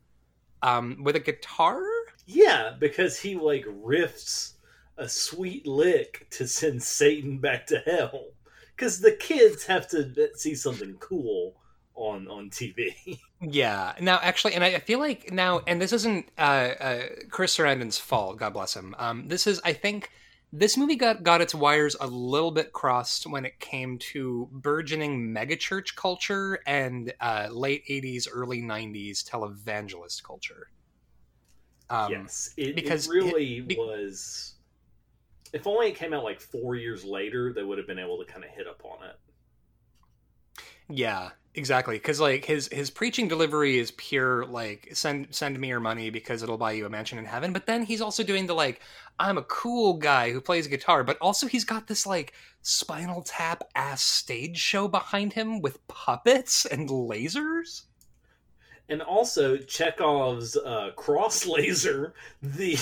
[0.63, 1.81] um, with a guitar.
[2.31, 4.53] Yeah, because he like riffs
[4.99, 8.27] a sweet lick to send Satan back to hell.
[8.77, 11.57] Because the kids have to see something cool
[11.95, 12.95] on on TV.
[13.41, 13.95] Yeah.
[14.01, 16.41] Now, actually, and I feel like now, and this isn't uh,
[16.81, 18.37] uh, Chris Sarandon's fault.
[18.37, 18.97] God bless him.
[18.99, 20.11] Um, this is, I think,
[20.53, 25.33] this movie got got its wires a little bit crossed when it came to burgeoning
[25.33, 30.67] megachurch culture and uh, late '80s, early '90s televangelist culture.
[31.91, 34.55] Um, yes, it, because it really it, be- was.
[35.53, 38.31] If only it came out like four years later, they would have been able to
[38.31, 39.17] kind of hit up on it.
[40.91, 41.97] Yeah, exactly.
[41.97, 46.43] Because like his his preaching delivery is pure like send send me your money because
[46.43, 47.53] it'll buy you a mansion in heaven.
[47.53, 48.81] But then he's also doing the like
[49.19, 53.65] I'm a cool guy who plays guitar, but also he's got this like Spinal Tap
[53.75, 57.83] ass stage show behind him with puppets and lasers
[58.89, 62.77] and also Chekhov's uh, cross laser, the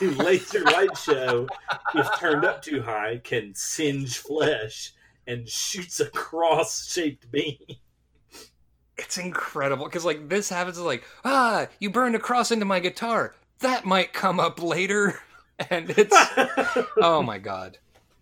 [0.18, 1.48] laser light show,
[1.94, 4.92] if turned up too high, can singe flesh
[5.26, 7.58] and shoots a cross-shaped beam.
[8.96, 13.34] It's incredible because like this happens like ah, you burned a cross into my guitar.
[13.60, 15.20] That might come up later,
[15.70, 16.14] and it's
[16.98, 17.78] oh my god.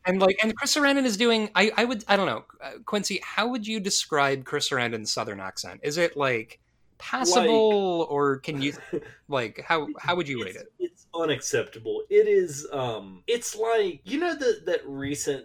[0.07, 1.50] And like, and Chris Sarandon is doing.
[1.57, 3.20] I I would I don't know, uh, Quincy.
[3.24, 5.80] How would you describe Chris Sarandon's southern accent?
[5.82, 6.61] Is it like
[6.99, 8.72] passable like, or can you
[9.28, 14.18] like how how would you rate it it's unacceptable it is um it's like you
[14.18, 15.44] know that that recent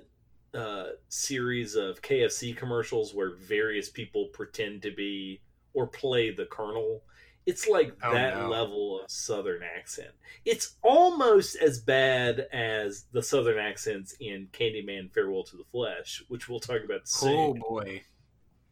[0.53, 5.41] uh, series of KFC commercials where various people pretend to be
[5.73, 7.01] or play the Colonel.
[7.45, 8.49] It's like Oh, that no.
[8.49, 10.11] level of Southern accent.
[10.45, 16.47] It's almost as bad as the Southern accents in Candyman Farewell to the Flesh, which
[16.47, 17.31] we'll talk about soon.
[17.31, 18.03] Oh boy,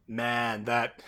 [0.07, 1.01] man, that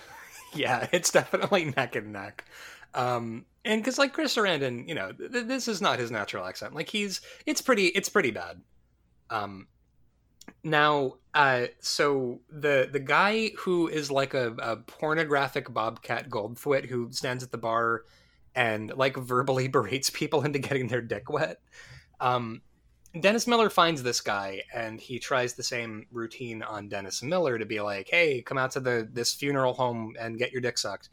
[0.56, 2.46] yeah, it's definitely neck and neck.
[2.94, 6.76] Um, and because like Chris Sarandon, you know, th- this is not his natural accent.
[6.76, 8.62] Like he's, it's pretty, it's pretty bad.
[9.30, 9.68] Um,
[10.64, 17.12] now, uh, so the the guy who is like a, a pornographic Bobcat Goldthwait who
[17.12, 18.04] stands at the bar
[18.56, 21.60] and like verbally berates people into getting their dick wet.
[22.20, 22.62] Um,
[23.20, 27.66] Dennis Miller finds this guy and he tries the same routine on Dennis Miller to
[27.66, 31.10] be like, "Hey, come out to the this funeral home and get your dick sucked."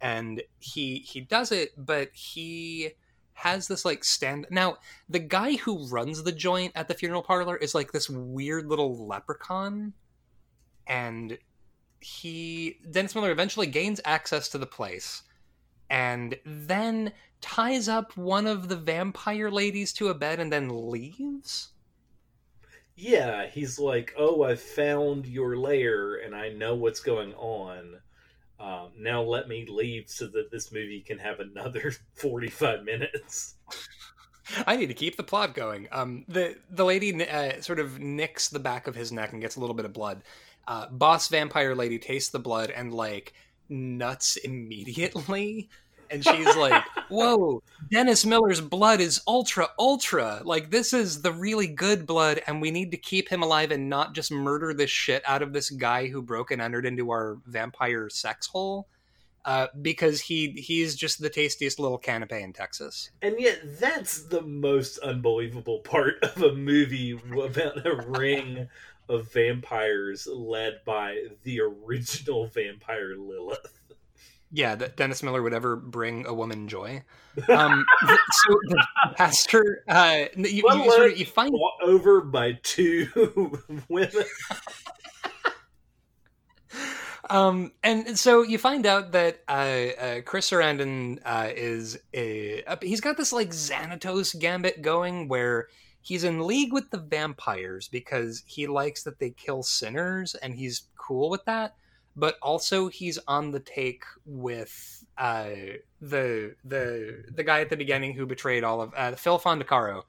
[0.00, 2.90] And he he does it, but he
[3.38, 4.76] has this like stand now
[5.08, 9.06] the guy who runs the joint at the funeral parlor is like this weird little
[9.06, 9.92] leprechaun
[10.88, 11.38] and
[12.00, 15.22] he Dennis Miller eventually gains access to the place
[15.88, 21.72] and then ties up one of the vampire ladies to a bed and then leaves.
[22.96, 28.00] Yeah, he's like, "Oh, I found your lair and I know what's going on.
[28.58, 33.54] Um, now let me leave so that this movie can have another forty-five minutes."
[34.66, 35.88] I need to keep the plot going.
[35.92, 39.56] Um, the the lady uh, sort of nicks the back of his neck and gets
[39.56, 40.22] a little bit of blood.
[40.66, 43.32] Uh, boss vampire lady tastes the blood and like
[43.68, 45.68] nuts immediately,
[46.10, 50.42] and she's like, "Whoa, Dennis Miller's blood is ultra ultra.
[50.44, 53.88] Like this is the really good blood, and we need to keep him alive and
[53.88, 57.38] not just murder the shit out of this guy who broke and entered into our
[57.46, 58.88] vampire sex hole."
[59.44, 63.10] Uh, because he he's just the tastiest little canape in Texas.
[63.22, 68.68] And yet, that's the most unbelievable part of a movie about a ring
[69.08, 73.77] of vampires led by the original vampire Lilith.
[74.50, 77.02] Yeah that dennis miller would ever bring a woman joy
[77.48, 78.84] um so the
[79.16, 84.24] pastor uh you, you, sort of, you find over by two women.
[87.30, 89.52] um and so you find out that uh,
[90.00, 95.68] uh chris sarandon uh is a, uh, he's got this like xanatos gambit going where
[96.00, 100.84] he's in league with the vampires because he likes that they kill sinners and he's
[100.96, 101.74] cool with that
[102.18, 105.50] but also he's on the take with uh,
[106.00, 110.02] the the the guy at the beginning who betrayed all of uh, Phil Fondacaro.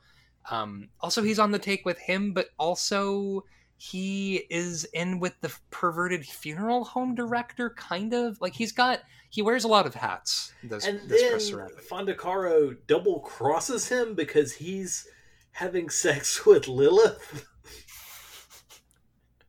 [0.50, 3.46] Um, also, he's on the take with him, but also
[3.78, 9.44] he is in with the perverted funeral home director, kind of like he's got he
[9.44, 10.52] wears a lot of hats.
[10.64, 15.08] This, and this then Fondacaro double crosses him because he's
[15.52, 17.46] having sex with Lilith.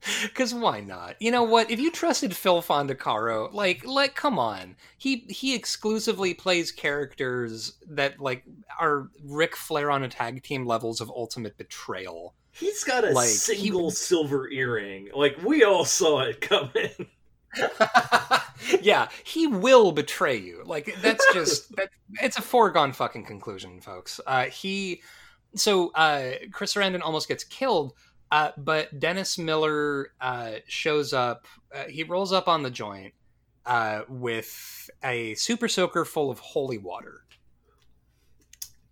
[0.22, 1.16] Because why not?
[1.20, 1.70] You know what?
[1.70, 4.76] If you trusted Phil Fondacaro, like, like, come on.
[4.96, 8.44] He he exclusively plays characters that like
[8.78, 12.34] are Ric Flair on a tag team levels of ultimate betrayal.
[12.52, 15.10] He's got a Like, he- single silver earring.
[15.14, 16.90] Like we all saw it coming.
[18.80, 20.62] yeah, he will betray you.
[20.64, 21.90] Like that's just that.
[22.22, 24.20] It's a foregone fucking conclusion, folks.
[24.26, 25.02] Uh, he
[25.54, 27.92] so uh, Chris Sarandon almost gets killed,
[28.30, 31.46] uh, but Dennis Miller uh, shows up.
[31.74, 33.14] Uh, he rolls up on the joint
[33.66, 37.24] uh, with a super soaker full of holy water.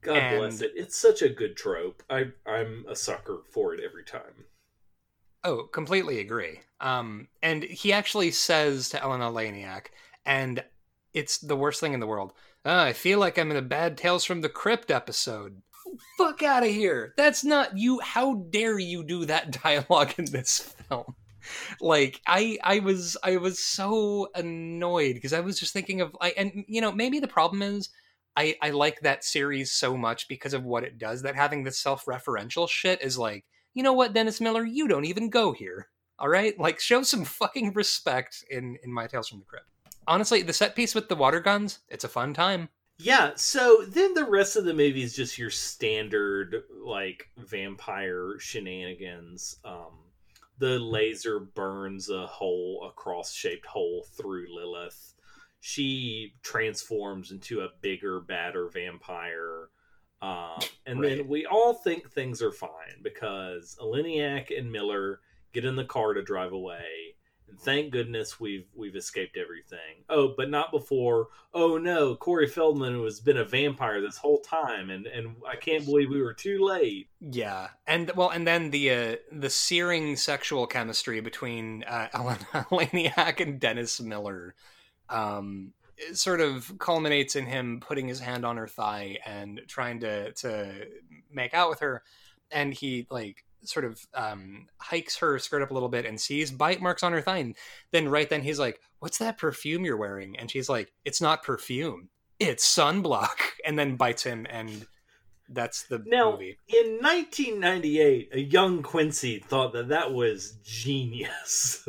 [0.01, 0.72] God And- bless it.
[0.76, 2.03] It's such a good trope.
[2.09, 4.45] I I'm a sucker for it every time.
[5.45, 6.61] Oh, completely agree.
[6.80, 9.86] Um, and he actually says to Elena Laniak,
[10.26, 10.62] and
[11.14, 12.32] it's the worst thing in the world.
[12.64, 15.62] "Ah, I feel like I'm in a bad Tales from the Crypt episode.
[16.16, 17.14] Fuck out of here.
[17.16, 18.01] That's not you.
[18.01, 21.14] How dare you do that dialogue in this film?
[21.80, 26.30] Like I, I was, I was so annoyed because I was just thinking of, I,
[26.36, 27.89] and you know, maybe the problem is
[28.36, 31.78] I, I like that series so much because of what it does that having this
[31.78, 35.89] self-referential shit is like, you know what, Dennis Miller, you don't even go here.
[36.20, 39.66] All right, like show some fucking respect in in my Tales from the Crypt.
[40.09, 42.70] Honestly, the set piece with the water guns, it's a fun time.
[42.99, 49.57] Yeah, so then the rest of the movie is just your standard like vampire shenanigans.
[49.65, 50.05] Um
[50.59, 55.15] the laser burns a hole, a cross-shaped hole through Lilith.
[55.61, 59.69] She transforms into a bigger, badder vampire.
[60.21, 61.19] Um, and Right.
[61.19, 65.21] then we all think things are fine because Eleniak and Miller
[65.53, 67.15] get in the car to drive away.
[67.49, 70.05] And thank goodness we've we've escaped everything.
[70.09, 71.29] Oh, but not before.
[71.55, 75.85] Oh no, Corey Feldman has been a vampire this whole time, and and I can't
[75.85, 77.09] believe we were too late.
[77.21, 82.39] Yeah, and well, and then the uh, the searing sexual chemistry between uh, Ellen
[82.71, 84.55] Laniak and Dennis Miller,
[85.09, 85.73] um,
[86.13, 90.87] sort of culminates in him putting his hand on her thigh and trying to to
[91.33, 92.03] make out with her,
[92.51, 96.51] and he like sort of um, hikes her skirt up a little bit and sees
[96.51, 97.39] bite marks on her thigh.
[97.39, 97.57] And
[97.93, 101.43] then right then he's like, "What's that perfume you're wearing?" And she's like, "It's not
[101.43, 103.37] perfume, it's sunblock."
[103.67, 104.87] And then bites him, and
[105.51, 106.59] that's the Now, movie.
[106.69, 111.87] in 1998, a young Quincy thought that that was genius.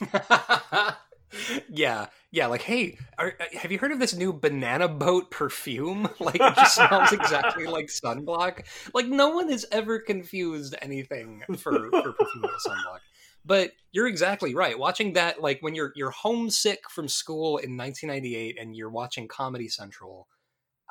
[1.68, 2.48] yeah, yeah.
[2.48, 6.08] Like, hey, are, uh, have you heard of this new banana boat perfume?
[6.20, 8.64] Like, it just smells exactly like sunblock.
[8.94, 13.00] Like, no one has ever confused anything for for perfume with sunblock.
[13.44, 14.78] But you're exactly right.
[14.78, 19.68] Watching that, like when you're you're homesick from school in 1998 and you're watching Comedy
[19.68, 20.26] Central,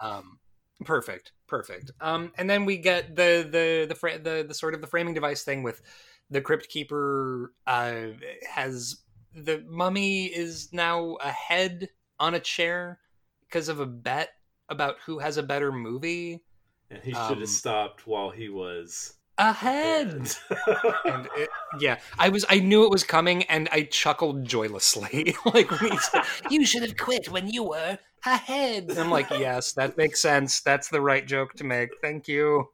[0.01, 0.39] um,
[0.85, 1.91] perfect, perfect.
[1.99, 5.13] Um, and then we get the the the fra- the the sort of the framing
[5.15, 5.81] device thing with
[6.29, 8.07] the crypt keeper uh,
[8.49, 9.02] has
[9.33, 12.99] the mummy is now ahead on a chair
[13.41, 14.29] because of a bet
[14.69, 16.43] about who has a better movie
[16.89, 20.31] And he should Um, have stopped while he was ahead.
[21.05, 25.35] and it, yeah, I was I knew it was coming, and I chuckled joylessly.
[25.45, 25.69] like
[25.99, 30.21] said, "You should have quit when you were ahead." And I'm like, "Yes, that makes
[30.21, 30.61] sense.
[30.61, 31.89] That's the right joke to make.
[32.01, 32.69] Thank you."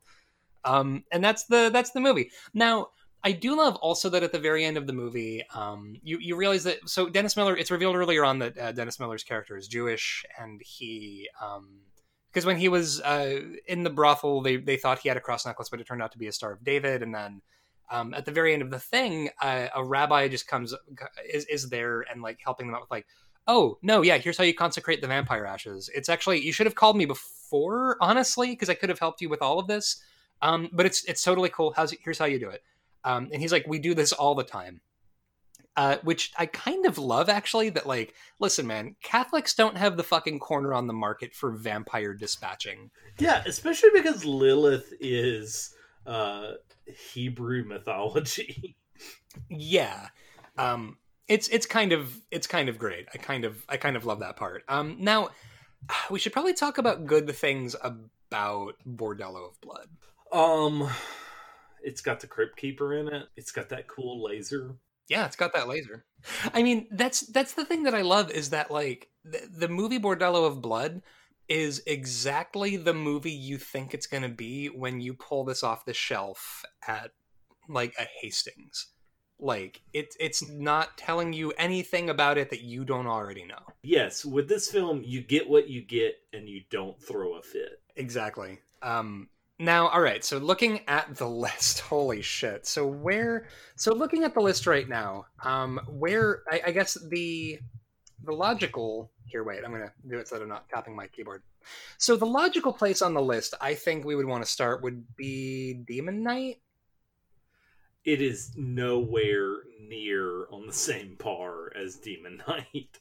[0.66, 2.32] Um, and that's the that's the movie.
[2.54, 2.90] Now,
[3.24, 6.36] I do love also that at the very end of the movie, um, you you
[6.36, 7.56] realize that so Dennis Miller.
[7.56, 11.30] It's revealed earlier on that uh, Dennis Miller's character is Jewish, and he.
[11.42, 11.82] Um,
[12.32, 15.48] because when he was uh, in the brothel, they, they thought he had a cross
[15.48, 17.02] necklace, but it turned out to be a Star of David.
[17.02, 17.42] And then
[17.90, 20.74] um, at the very end of the thing, uh, a rabbi just comes
[21.28, 23.08] is is there and like helping them out with like,
[23.48, 25.90] oh no, yeah, here's how you consecrate the vampire ashes.
[25.94, 29.30] It's actually you should have called me before, honestly, because I could have helped you
[29.30, 30.02] with all of this.
[30.42, 31.74] Um, but it's it's totally cool.
[31.76, 32.64] How's here's how you do it.
[33.04, 34.82] Um, and he's like, we do this all the time.
[35.78, 37.70] Uh, which I kind of love actually.
[37.70, 42.14] That like, listen, man, Catholics don't have the fucking corner on the market for vampire
[42.14, 42.90] dispatching.
[43.18, 45.74] yeah, especially because Lilith is
[46.06, 46.54] uh,
[47.14, 48.76] Hebrew mythology.
[49.50, 50.08] yeah
[50.58, 50.98] um
[51.28, 54.20] it's it's kind of it's kind of great i kind of i kind of love
[54.20, 55.30] that part um now
[56.10, 59.88] we should probably talk about good things about bordello of blood
[60.34, 60.90] Um,
[61.84, 63.28] it's got the Crypt Keeper in it.
[63.36, 64.76] It's got that cool laser.
[65.10, 66.06] yeah it's got that laser
[66.54, 69.98] i mean that's that's the thing that i love is that like the, the movie
[70.00, 71.02] bordello of blood
[71.48, 75.86] is exactly the movie you think it's going to be when you pull this off
[75.86, 77.12] the shelf at
[77.68, 78.88] like a hastings
[79.40, 84.26] like it, it's not telling you anything about it that you don't already know Yes,
[84.26, 87.82] with this film, you get what you get, and you don't throw a fit.
[87.96, 88.60] Exactly.
[88.82, 92.66] Um now all right, so looking at the list, holy shit.
[92.66, 97.60] So where so looking at the list right now, um where I, I guess the
[98.24, 101.44] the logical here wait, I'm gonna do it so that I'm not tapping my keyboard.
[101.98, 105.06] So the logical place on the list I think we would want to start would
[105.16, 106.62] be Demon Knight.
[108.06, 113.00] It is nowhere near on the same par as Demon Knight.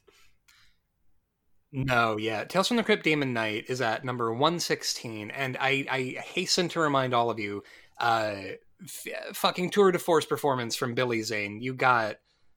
[1.71, 2.45] No, yeah.
[2.45, 5.29] Tales from the Crypt Demon Knight is at number 116.
[5.31, 7.63] And I, I hasten to remind all of you,
[7.99, 8.35] uh,
[8.83, 11.61] f- fucking tour de force performance from Billy Zane.
[11.61, 12.15] You got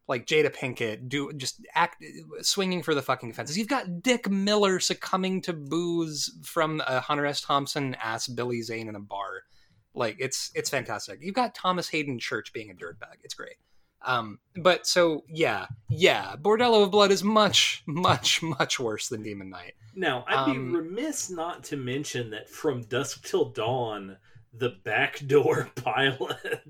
[0.09, 2.03] like Jada Pinkett do just act
[2.41, 3.59] swinging for the fucking fences.
[3.59, 7.41] You've got Dick Miller succumbing to booze from a Hunter S.
[7.41, 9.45] Thompson ass Billy Zane in a bar.
[9.95, 11.19] Like it's it's fantastic.
[11.23, 13.17] You've got Thomas Haden Church being a dirtbag.
[13.23, 13.57] It's great.
[14.05, 19.51] Um, but so yeah, yeah, Bordello of Blood is much, much, much worse than Demon
[19.51, 19.75] Knight.
[19.95, 24.17] Now, I'd Um, be remiss not to mention that from Dusk Till Dawn,
[24.55, 26.63] the backdoor pilot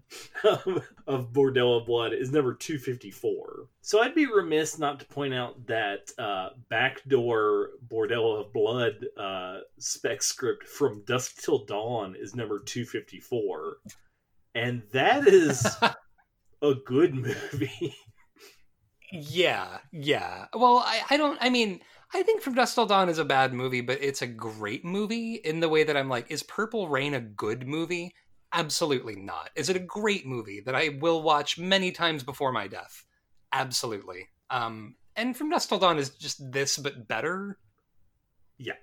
[0.44, 3.66] of, of Bordello of Blood is number 254.
[3.80, 9.60] So I'd be remiss not to point out that uh, backdoor Bordello of Blood uh,
[9.78, 13.76] spec script from Dusk Till Dawn is number 254.
[14.54, 15.66] And that is
[16.62, 17.14] a good
[17.52, 17.94] movie.
[19.12, 20.46] Yeah, yeah.
[20.54, 21.36] Well, I, I don't.
[21.40, 21.80] I mean,
[22.14, 25.34] I think From Dusk Till Dawn is a bad movie, but it's a great movie
[25.34, 28.14] in the way that I'm like, is Purple Rain a good movie?
[28.54, 29.50] Absolutely not.
[29.54, 33.04] Is it a great movie that I will watch many times before my death?
[33.52, 34.28] Absolutely.
[34.50, 37.58] Um, and From Dusk Till Dawn is just this, but better.
[38.58, 38.76] Yeah,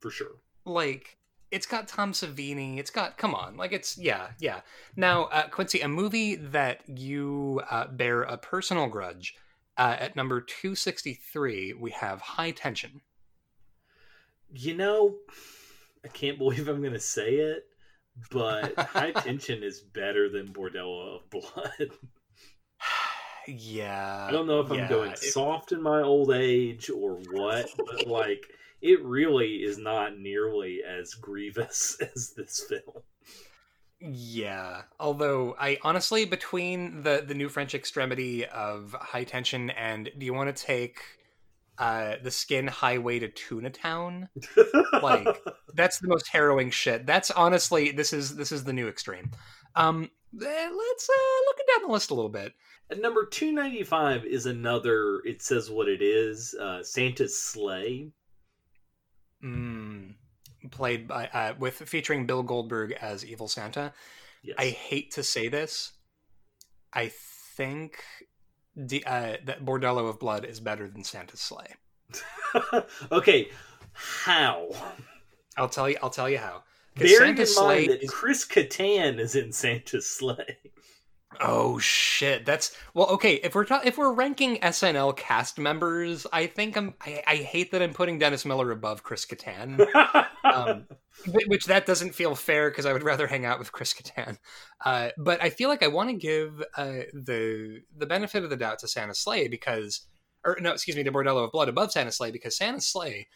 [0.00, 0.36] for sure.
[0.64, 1.18] Like,
[1.50, 2.78] it's got Tom Savini.
[2.78, 4.60] It's got come on, like it's yeah, yeah.
[4.96, 9.34] Now, uh, Quincy, a movie that you uh, bear a personal grudge
[9.76, 13.00] uh, at number two sixty three, we have High Tension.
[14.52, 15.16] You know,
[16.04, 17.66] I can't believe I'm going to say it,
[18.30, 21.90] but High Tension is better than Bordello of Blood.
[23.48, 27.66] yeah, I don't know if I'm going it- soft in my old age or what,
[27.76, 28.46] but like
[28.82, 33.02] it really is not nearly as grievous as this film.
[34.00, 40.24] Yeah, although I honestly between the the new French extremity of High Tension and do
[40.24, 41.00] you want to take
[41.76, 44.28] uh the Skin Highway to Tuna Town?
[45.02, 45.42] Like,
[45.74, 47.06] That's the most harrowing shit.
[47.06, 49.30] That's honestly this is this is the new extreme.
[49.76, 52.54] Um, eh, let's uh, look down the list a little bit.
[52.90, 58.10] At number 295 is another, it says what it is uh, Santa's Slay.
[59.44, 60.14] Mm,
[60.70, 63.92] played by uh, with featuring Bill Goldberg as Evil Santa.
[64.42, 64.56] Yes.
[64.58, 65.92] I hate to say this.
[66.92, 67.10] I
[67.56, 68.02] think
[68.74, 71.74] the, uh, that Bordello of Blood is better than Santa's Slay.
[73.12, 73.48] okay,
[73.92, 74.68] how?
[75.56, 75.96] I'll tell you.
[76.02, 76.62] I'll tell you how.
[76.96, 80.58] Bearing Santa's in mind Slay that is- Chris Kattan is in Santa's Slay.
[81.38, 82.44] Oh shit!
[82.44, 83.06] That's well.
[83.10, 86.94] Okay, if we're ta- if we're ranking SNL cast members, I think I'm.
[87.00, 89.86] I, I hate that I'm putting Dennis Miller above Chris Kattan.
[90.44, 90.86] um,
[91.46, 94.38] which that doesn't feel fair because I would rather hang out with Chris Kattan.
[94.84, 98.56] Uh, but I feel like I want to give uh, the the benefit of the
[98.56, 100.06] doubt to Santa Slay because,
[100.44, 103.28] or no, excuse me, to Bordello of Blood above Santa Slay because Santa Slay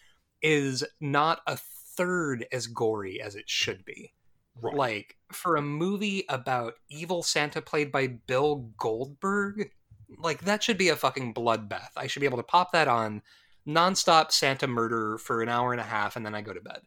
[0.42, 1.56] is not a
[1.96, 4.12] third as gory as it should be.
[4.60, 4.74] Right.
[4.74, 9.70] Like for a movie about evil Santa played by Bill Goldberg,
[10.18, 11.90] like that should be a fucking bloodbath.
[11.96, 13.22] I should be able to pop that on
[13.66, 16.82] nonstop Santa murder for an hour and a half and then I go to bed.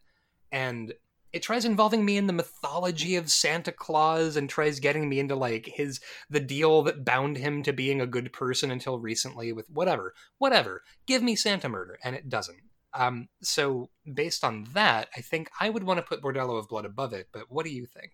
[0.50, 0.94] And
[1.32, 5.34] it tries involving me in the mythology of Santa Claus and tries getting me into
[5.34, 6.00] like his
[6.30, 10.14] the deal that bound him to being a good person until recently with whatever.
[10.38, 10.82] Whatever.
[11.06, 12.58] Give me Santa murder and it doesn't.
[12.94, 16.84] Um so based on that, I think I would want to put Bordello of Blood
[16.84, 18.12] above it, but what do you think?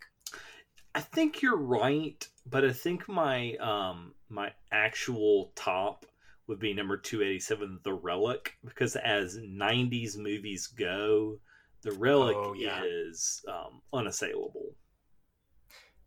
[0.94, 6.06] I think you're right, but I think my um my actual top
[6.46, 11.38] would be number 287 The Relic because as 90s movies go,
[11.82, 12.82] The Relic Oh, yeah.
[12.84, 14.74] is um unassailable.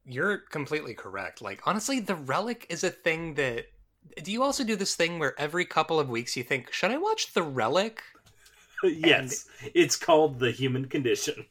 [0.06, 1.42] You're completely correct.
[1.42, 3.66] Like honestly, the relic is a thing that
[4.24, 6.98] do you also do this thing where every couple of weeks you think, should I
[6.98, 8.02] watch the relic?
[8.84, 11.46] Yes, it's called The Human Condition.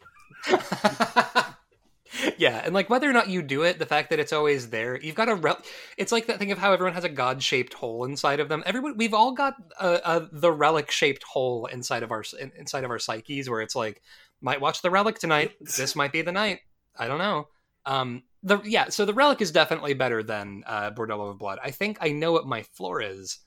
[2.38, 5.00] yeah, and like whether or not you do it, the fact that it's always there,
[5.00, 5.62] you've got a rel-
[5.96, 8.62] it's like that thing of how everyone has a god-shaped hole inside of them.
[8.66, 12.24] Everyone we've all got a, a the relic-shaped hole inside of our
[12.56, 14.02] inside of our psyches where it's like
[14.40, 15.52] might watch the relic tonight.
[15.60, 16.60] This might be the night.
[16.96, 17.48] I don't know.
[17.84, 21.58] Um the yeah, so the relic is definitely better than uh Bordello of Blood.
[21.62, 23.38] I think I know what my floor is.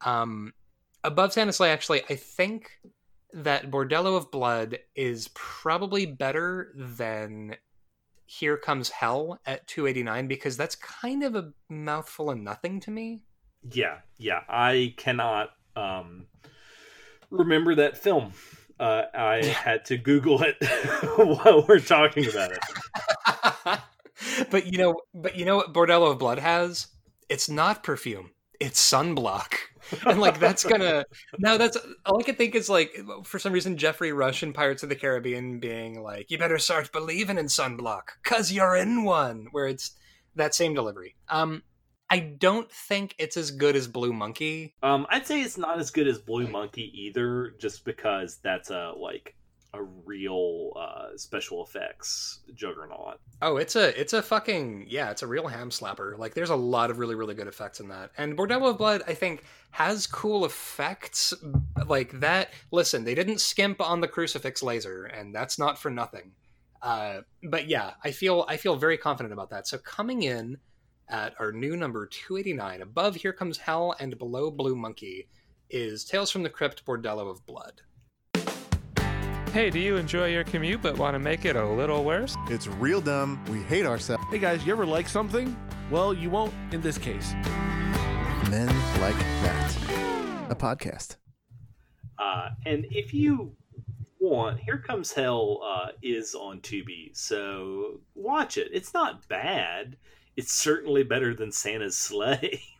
[0.00, 0.52] Um
[1.04, 2.70] above Santa Slay actually, I think
[3.32, 7.56] that Bordello of Blood is probably better than
[8.26, 13.22] Here Comes Hell at 289 because that's kind of a mouthful of nothing to me.
[13.70, 14.40] Yeah, yeah.
[14.48, 16.26] I cannot um,
[17.30, 18.32] remember that film.
[18.78, 20.56] Uh, I had to Google it
[21.16, 23.78] while we're talking about it.
[24.50, 26.88] but you know, but you know what Bordello of Blood has?
[27.28, 28.30] It's not perfume.
[28.60, 29.54] It's sunblock.
[30.06, 31.04] And like that's gonna
[31.38, 31.76] now that's
[32.06, 34.96] all I can think is like for some reason Geoffrey Rush in Pirates of the
[34.96, 39.92] Caribbean being like, You better start believing in sunblock, cause you're in one, where it's
[40.36, 41.16] that same delivery.
[41.28, 41.62] Um
[42.12, 44.74] I don't think it's as good as Blue Monkey.
[44.82, 48.92] Um, I'd say it's not as good as Blue Monkey either, just because that's a
[48.94, 49.34] like
[49.74, 53.18] a real uh, special effects juggernaut.
[53.40, 56.18] Oh, it's a it's a fucking yeah, it's a real ham slapper.
[56.18, 58.10] Like there's a lot of really really good effects in that.
[58.18, 61.32] And Bordello of Blood I think has cool effects
[61.86, 62.50] like that.
[62.70, 66.32] Listen, they didn't skimp on the crucifix laser and that's not for nothing.
[66.82, 69.66] Uh, but yeah, I feel I feel very confident about that.
[69.66, 70.58] So coming in
[71.08, 75.28] at our new number 289 above Here Comes Hell and below Blue Monkey
[75.70, 77.80] is Tales from the Crypt Bordello of Blood.
[79.52, 82.38] Hey, do you enjoy your commute but want to make it a little worse?
[82.48, 83.38] It's real dumb.
[83.50, 84.24] We hate ourselves.
[84.30, 85.54] Hey guys, you ever like something?
[85.90, 87.34] Well, you won't in this case.
[88.48, 88.66] Men
[88.98, 89.76] like that.
[90.48, 91.16] A podcast.
[92.18, 93.54] Uh, and if you
[94.18, 98.70] want, Here Comes Hell uh, is on Tubi, so watch it.
[98.72, 99.98] It's not bad.
[100.34, 102.62] It's certainly better than Santa's Slay.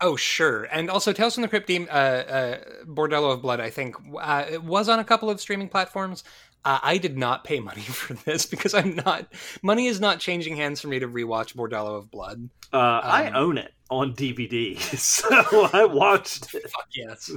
[0.00, 0.64] Oh, sure.
[0.64, 4.44] And also, Tales from the Crypt, Dem- uh, uh, Bordello of Blood, I think, uh,
[4.50, 6.22] it was on a couple of streaming platforms.
[6.64, 9.32] Uh, I did not pay money for this because I'm not.
[9.62, 12.48] Money is not changing hands for me to rewatch Bordello of Blood.
[12.72, 16.68] Uh, I Um, own it on DVD, so I watched it.
[16.70, 17.30] Fuck yes.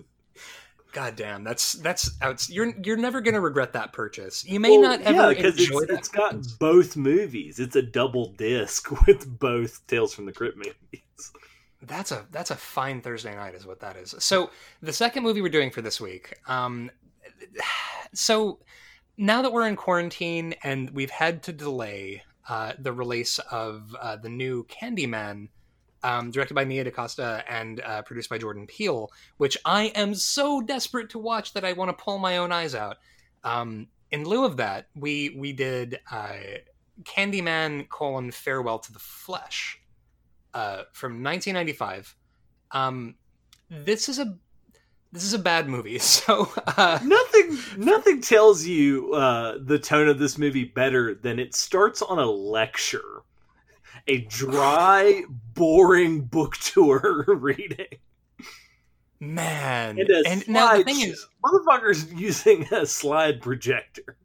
[0.92, 2.50] God damn, that's that's outs.
[2.50, 4.44] You're you're never gonna regret that purchase.
[4.44, 7.60] You may Well, not ever because enjoy it's, it's got both movies.
[7.60, 11.04] It's a double disc with both Tales from the Crypt movies.
[11.82, 14.14] That's a that's a fine Thursday night, is what that is.
[14.20, 14.50] So
[14.82, 16.36] the second movie we're doing for this week.
[16.48, 16.92] Um,
[18.14, 18.60] so
[19.18, 24.16] now that we're in quarantine and we've had to delay uh, the release of uh,
[24.16, 25.50] the new Candyman,
[26.04, 30.62] um, directed by Nia DaCosta and uh, produced by Jordan Peele, which I am so
[30.62, 32.98] desperate to watch that I want to pull my own eyes out.
[33.44, 36.34] Um, in lieu of that, we we did uh,
[37.04, 39.79] Candyman: colon Farewell to the Flesh
[40.54, 42.16] uh, from 1995.
[42.72, 43.16] Um,
[43.70, 44.38] this is a
[45.12, 46.00] this is a bad movie.
[46.00, 51.56] So uh, Nothing, nothing tells you uh, the tone of this movie better than it
[51.56, 53.24] starts on a lecture,
[54.08, 55.24] a dry,
[55.54, 57.88] boring book tour reading,
[59.20, 64.18] man, and and now the thing is, motherfuckers using a slide projector.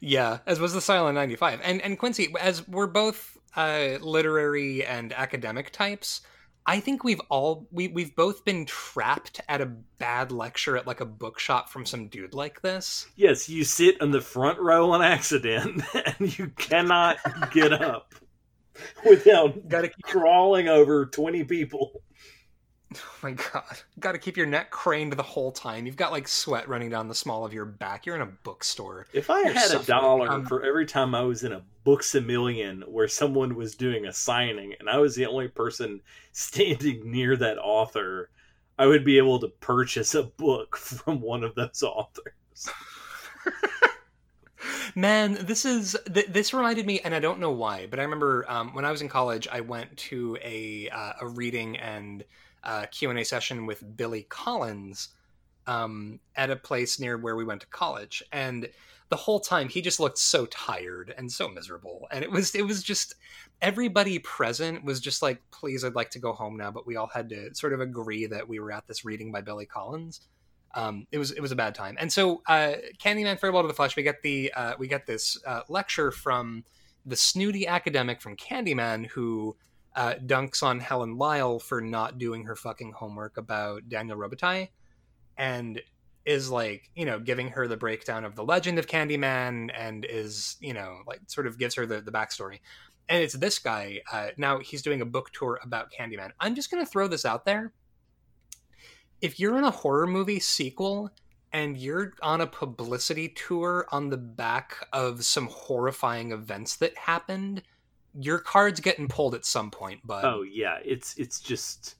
[0.00, 5.12] yeah, as was the Silent 95, and and Quincy, as we're both uh, literary and
[5.12, 6.22] academic types.
[6.66, 9.66] I think we've all we we've both been trapped at a
[9.98, 13.06] bad lecture at like a bookshop from some dude like this.
[13.16, 17.16] Yes, you sit in the front row on accident, and you cannot
[17.52, 18.14] get up
[19.08, 22.02] without Got to crawling over twenty people.
[22.96, 23.80] Oh my god.
[24.00, 25.84] Got to keep your neck craned the whole time.
[25.84, 28.06] You've got like sweat running down the small of your back.
[28.06, 29.06] You're in a bookstore.
[29.12, 32.82] If I You're had a dollar Um, for every time I was in a Books-A-Million
[32.86, 36.00] where someone was doing a signing and I was the only person
[36.32, 38.30] standing near that author,
[38.78, 42.32] I would be able to purchase a book from one of those authors.
[44.94, 48.44] Man, this is th- this reminded me, and I don't know why, but I remember
[48.48, 52.24] um, when I was in college, I went to a uh, a reading and
[52.64, 55.08] uh, Q and A session with Billy Collins
[55.66, 58.68] um, at a place near where we went to college, and
[59.10, 62.66] the whole time he just looked so tired and so miserable, and it was it
[62.66, 63.14] was just
[63.60, 67.10] everybody present was just like, please, I'd like to go home now, but we all
[67.12, 70.20] had to sort of agree that we were at this reading by Billy Collins.
[70.74, 71.96] Um, it was it was a bad time.
[71.98, 75.38] And so, uh, Candyman Farewell to the Flesh, we get the uh, we get this
[75.46, 76.64] uh, lecture from
[77.06, 79.56] the snooty academic from Candyman who
[79.98, 84.68] uh, dunks on Helen Lyle for not doing her fucking homework about Daniel Robitaille,
[85.36, 85.82] and
[86.24, 90.56] is like you know giving her the breakdown of the legend of Candyman, and is
[90.60, 92.60] you know like sort of gives her the the backstory.
[93.10, 94.00] And it's this guy.
[94.12, 96.30] Uh, now he's doing a book tour about Candyman.
[96.40, 97.72] I'm just gonna throw this out there
[99.20, 101.10] if you're in a horror movie sequel
[101.52, 107.62] and you're on a publicity tour on the back of some horrifying events that happened,
[108.20, 111.96] your card's getting pulled at some point, but Oh yeah, it's it's just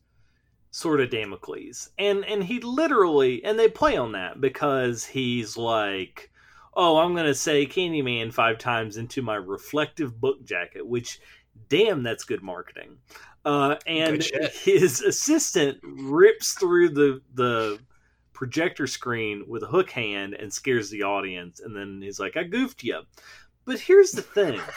[0.70, 1.90] sort of Damocles.
[1.98, 6.30] And and he literally and they play on that because he's like,
[6.74, 11.20] "Oh, I'm going to say Candyman 5 times into my reflective book jacket," which
[11.68, 12.98] damn, that's good marketing.
[13.44, 17.78] Uh and Good his assistant rips through the the
[18.32, 22.42] projector screen with a hook hand and scares the audience and then he's like, "I
[22.42, 23.02] goofed you."
[23.64, 24.60] But here's the thing.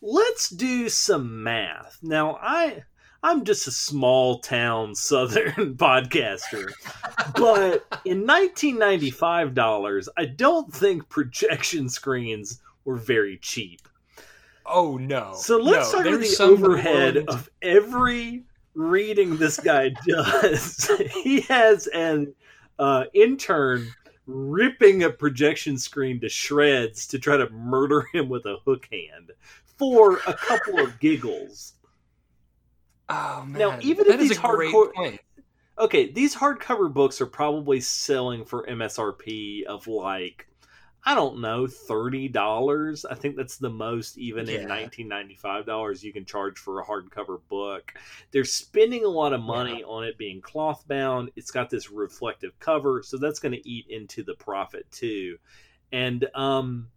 [0.00, 1.98] Let's do some math.
[2.02, 2.84] Now, I
[3.22, 6.70] I'm just a small town southern podcaster.
[7.34, 13.88] But in 1995 dollars, I don't think projection screens were very cheap.
[14.66, 15.34] oh no.
[15.34, 18.44] So let's no, talk about the overhead world- of every
[18.74, 20.88] reading this guy does.
[21.24, 22.32] he has an
[22.78, 23.88] uh, intern
[24.26, 29.32] ripping a projection screen to shreds to try to murder him with a hook hand
[29.78, 31.74] for a couple of giggles.
[33.08, 33.58] Oh man.
[33.58, 35.18] Now, even that if these hardcore-.
[35.78, 40.48] Okay, these hardcover books are probably selling for MSRP of like
[41.04, 43.04] I don't know, thirty dollars.
[43.04, 44.66] I think that's the most, even in Yeah.
[44.66, 47.94] nineteen ninety five dollars, you can charge for a hardcover book.
[48.32, 51.30] They're spending a lot of money on it being cloth bound.
[51.36, 55.38] It's got this reflective cover, so that's going to eat into the profit too.
[55.92, 56.88] And um,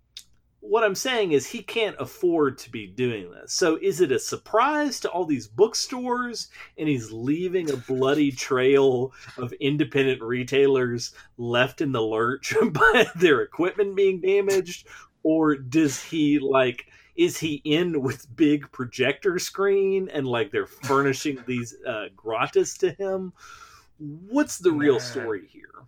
[0.62, 3.51] what I'm saying is he can't afford to be doing this.
[3.51, 9.12] So is it a surprise to all these bookstores and he's leaving a bloody trail
[9.38, 14.88] of independent retailers left in the lurch by their equipment being damaged?
[15.24, 16.86] Or does he like
[17.16, 22.91] is he in with big projector screen and like they're furnishing these uh gratis to
[22.91, 23.34] him?
[23.97, 25.88] What's the real story here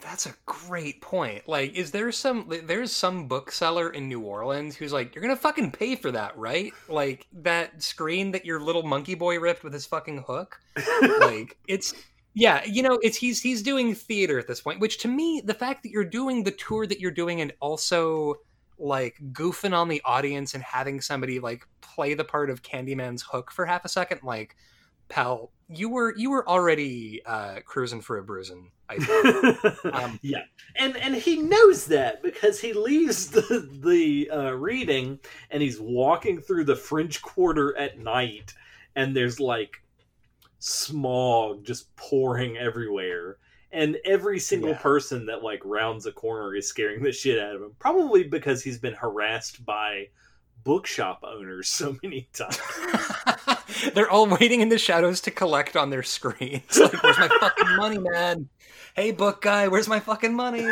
[0.00, 1.46] That's a great point.
[1.46, 5.70] Like, is there some there's some bookseller in New Orleans who's like, you're gonna fucking
[5.70, 6.72] pay for that, right?
[6.88, 10.60] Like that screen that your little monkey boy ripped with his fucking hook.
[11.20, 11.94] like it's
[12.34, 15.54] yeah, you know, it's he's he's doing theater at this point, which to me, the
[15.54, 18.34] fact that you're doing the tour that you're doing and also
[18.76, 23.52] like goofing on the audience and having somebody like play the part of Candyman's hook
[23.52, 24.56] for half a second, like,
[25.14, 28.70] pal, you were you were already uh cruising for a bruising.
[28.88, 28.98] I.
[29.92, 30.42] Um, yeah,
[30.76, 35.18] and and he knows that because he leaves the the uh, reading
[35.50, 38.52] and he's walking through the French Quarter at night,
[38.96, 39.82] and there's like
[40.58, 43.36] smog just pouring everywhere,
[43.72, 44.78] and every single Yeah.
[44.78, 47.74] person that like rounds a corner is scaring the shit out of him.
[47.78, 50.08] Probably because he's been harassed by
[50.64, 52.58] bookshop owners so many times.
[53.94, 56.62] They're all waiting in the shadows to collect on their screens.
[56.78, 58.48] Like, where's my fucking money, man?
[58.94, 60.66] Hey, book guy, where's my fucking money?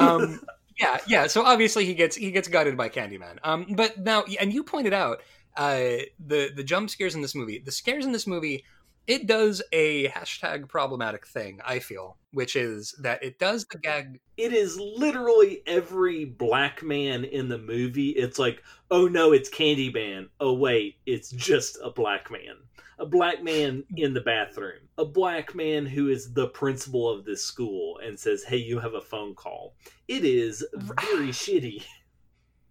[0.00, 0.40] Um,
[0.78, 1.26] yeah, yeah.
[1.26, 3.38] So obviously he gets he gets gutted by Candyman.
[3.42, 5.22] Um, but now, and you pointed out
[5.56, 7.58] uh, the the jump scares in this movie.
[7.58, 8.64] The scares in this movie,
[9.10, 11.58] it does a hashtag problematic thing.
[11.66, 17.24] I feel, which is that it does the gag it is literally every black man
[17.24, 18.10] in the movie.
[18.10, 20.28] It's like, oh no, it's Candyman.
[20.38, 22.54] Oh wait, it's just a black man.
[23.00, 24.78] A black man in the bathroom.
[24.96, 28.94] A black man who is the principal of this school and says, hey, you have
[28.94, 29.74] a phone call.
[30.06, 31.82] It is very shitty.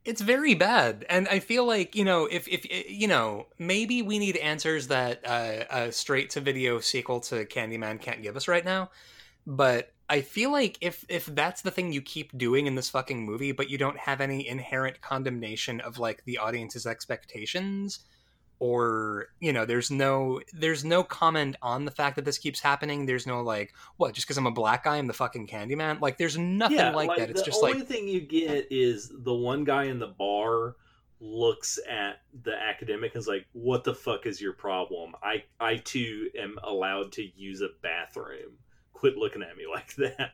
[0.06, 1.06] It's very bad.
[1.10, 5.22] And i feel like you know if if you know maybe we need answers that
[5.26, 8.89] uh, a straight to video sequel to candyman can't give us right now.
[9.45, 13.24] But i feel like if if that's the thing you keep doing in this fucking
[13.24, 18.00] movie but you don't have any inherent condemnation of like the audience's expectations
[18.60, 23.05] or you know there's no there's no comment on the fact that this keeps happening
[23.05, 26.18] there's no like what just because i'm a black guy i'm the fucking candyman like
[26.18, 29.64] there's nothing like, that it's just like the only thing you get is the one
[29.64, 30.76] guy in the bar
[31.20, 35.16] looks at the academic and is like, "What the fuck is your problem?
[35.22, 38.57] I I too am allowed to use a bathroom.
[38.93, 40.32] Quit looking at me like that."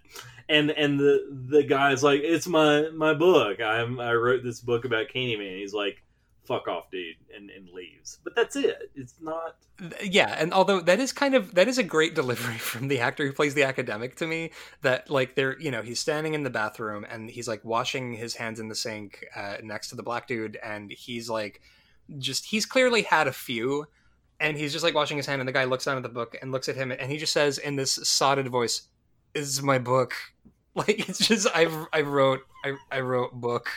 [0.50, 3.62] And and the the guy's like, "It's my my book.
[3.62, 6.04] I'm I wrote this book about Candyman." He's like,
[6.46, 8.20] "Fuck off, dude," and and leaves.
[8.24, 8.92] But that's it.
[8.96, 9.56] It's not.
[10.02, 13.26] yeah and although that is kind of that is a great delivery from the actor
[13.26, 14.52] who plays the academic to me
[14.84, 18.36] that like they're you know he's standing in the bathroom and he's like washing his
[18.36, 21.62] hands in the sink uh, next to the black dude and he's like
[22.18, 23.86] just he's clearly had a few
[24.40, 26.38] and he's just like washing his hand and the guy looks down at the book
[26.42, 28.84] and looks at him and he just says in this sodded voice
[29.34, 30.14] is my book
[30.76, 33.70] like it's just i i wrote i, I wrote book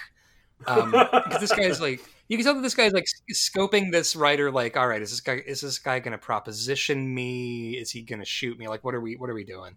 [0.67, 4.51] um because this guy's like you can tell that this guy's like scoping this writer
[4.51, 7.73] like all right is this guy is this guy gonna proposition me?
[7.73, 8.69] Is he gonna shoot me?
[8.69, 9.77] Like what are we what are we doing?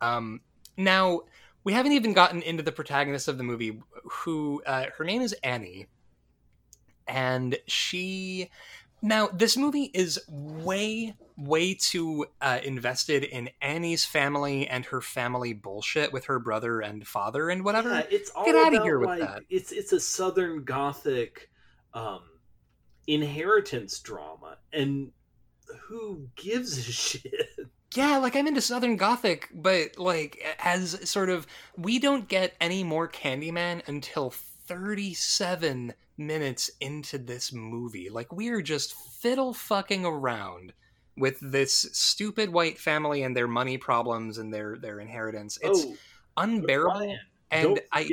[0.00, 0.40] Um
[0.76, 1.22] now
[1.64, 5.32] we haven't even gotten into the protagonist of the movie who uh, her name is
[5.44, 5.86] annie
[7.06, 8.50] and she
[9.02, 15.52] now this movie is way way too uh, invested in annie's family and her family
[15.52, 17.90] bullshit with her brother and father and whatever.
[17.90, 19.42] Yeah, it's all Get out of here with like, that.
[19.50, 21.50] It's it's a Southern Gothic
[21.94, 22.22] um,
[23.06, 25.12] inheritance drama, and
[25.88, 27.48] who gives a shit?
[27.94, 32.82] yeah like i'm into southern gothic but like as sort of we don't get any
[32.82, 40.72] more candyman until 37 minutes into this movie like we're just fiddle fucking around
[41.18, 45.94] with this stupid white family and their money problems and their their inheritance it's oh,
[46.38, 47.18] unbearable Ryan,
[47.50, 48.08] and i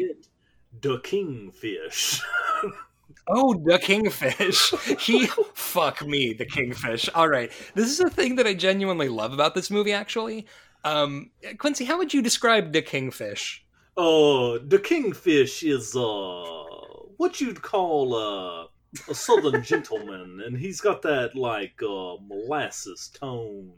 [0.81, 2.21] the kingfish.
[3.27, 4.71] Oh, the kingfish.
[4.99, 7.09] He fuck me, the kingfish.
[7.13, 7.51] All right.
[7.75, 10.47] This is a thing that I genuinely love about this movie actually.
[10.83, 13.65] Um Quincy, how would you describe the kingfish?
[13.97, 16.53] oh, the kingfish is uh,
[17.17, 18.67] what you'd call uh,
[19.11, 23.73] a Southern gentleman, and he's got that like uh, molasses tone.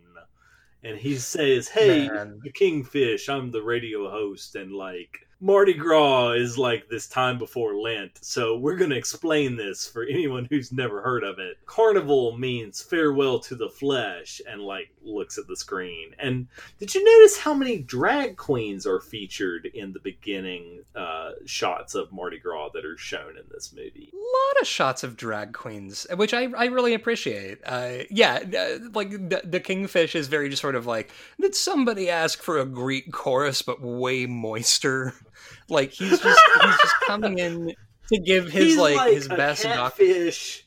[0.84, 2.40] And he says, "Hey, Man.
[2.44, 3.30] the kingfish.
[3.30, 8.56] I'm the radio host, and like Mardi Gras is like this time before Lent, so
[8.56, 11.58] we're gonna explain this for anyone who's never heard of it.
[11.66, 16.14] Carnival means farewell to the flesh, and like looks at the screen.
[16.20, 21.96] And did you notice how many drag queens are featured in the beginning uh, shots
[21.96, 24.12] of Mardi Gras that are shown in this movie?
[24.14, 27.58] A lot of shots of drag queens, which I, I really appreciate.
[27.66, 32.12] Uh, yeah, uh, like the, the kingfish is very just sort of like, did somebody
[32.12, 35.16] ask for a Greek chorus but way moister?
[35.72, 36.24] Like he's just
[36.62, 37.74] he's just coming in
[38.12, 40.66] to give his He's like, his a best catfish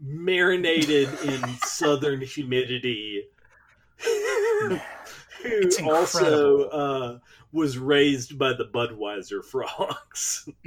[0.00, 3.22] marinated in southern humidity.
[5.42, 7.18] who also uh,
[7.52, 10.48] was raised by the Budweiser frogs.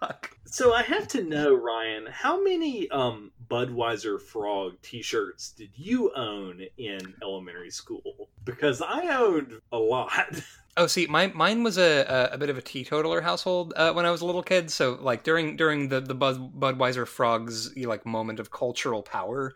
[0.00, 0.33] Fuck.
[0.54, 6.64] So I have to know, Ryan, how many um, Budweiser frog T-shirts did you own
[6.78, 8.28] in elementary school?
[8.44, 10.28] Because I owned a lot.
[10.76, 14.10] Oh, see, my mine was a, a, bit of a teetotaler household uh, when I
[14.10, 14.72] was a little kid.
[14.72, 19.54] So, like during during the the Bud, Budweiser frogs like moment of cultural power.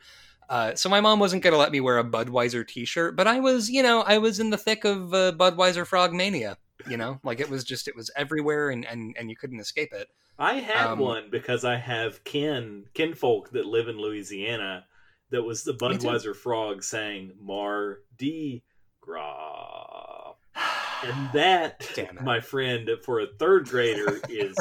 [0.48, 3.68] Uh, so my mom wasn't gonna let me wear a Budweiser T-shirt, but I was,
[3.68, 6.56] you know, I was in the thick of uh, Budweiser frog mania.
[6.88, 9.92] You know, like it was just it was everywhere, and and and you couldn't escape
[9.92, 10.08] it.
[10.38, 14.86] I had Um, one because I have kin kinfolk that live in Louisiana.
[15.30, 15.74] That was the.
[15.74, 18.64] Budweiser frog saying mar "Mardi
[19.00, 20.34] Gras,"
[21.04, 21.84] and that,
[22.22, 24.56] my friend, for a third grader, is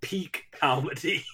[0.00, 1.24] peak comedy.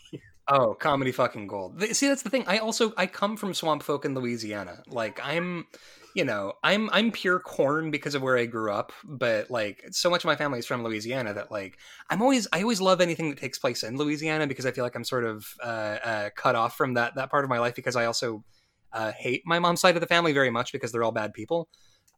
[0.49, 1.81] Oh, comedy fucking gold.
[1.95, 2.45] See, that's the thing.
[2.47, 4.83] I also I come from swamp folk in Louisiana.
[4.87, 5.67] Like I'm,
[6.15, 8.93] you know, I'm I'm pure corn because of where I grew up.
[9.05, 11.77] But like, so much of my family is from Louisiana that like
[12.09, 14.95] I'm always I always love anything that takes place in Louisiana because I feel like
[14.95, 17.97] I'm sort of uh, uh, cut off from that that part of my life because
[17.97, 18.45] I also
[18.93, 21.69] uh, hate my mom's side of the family very much because they're all bad people.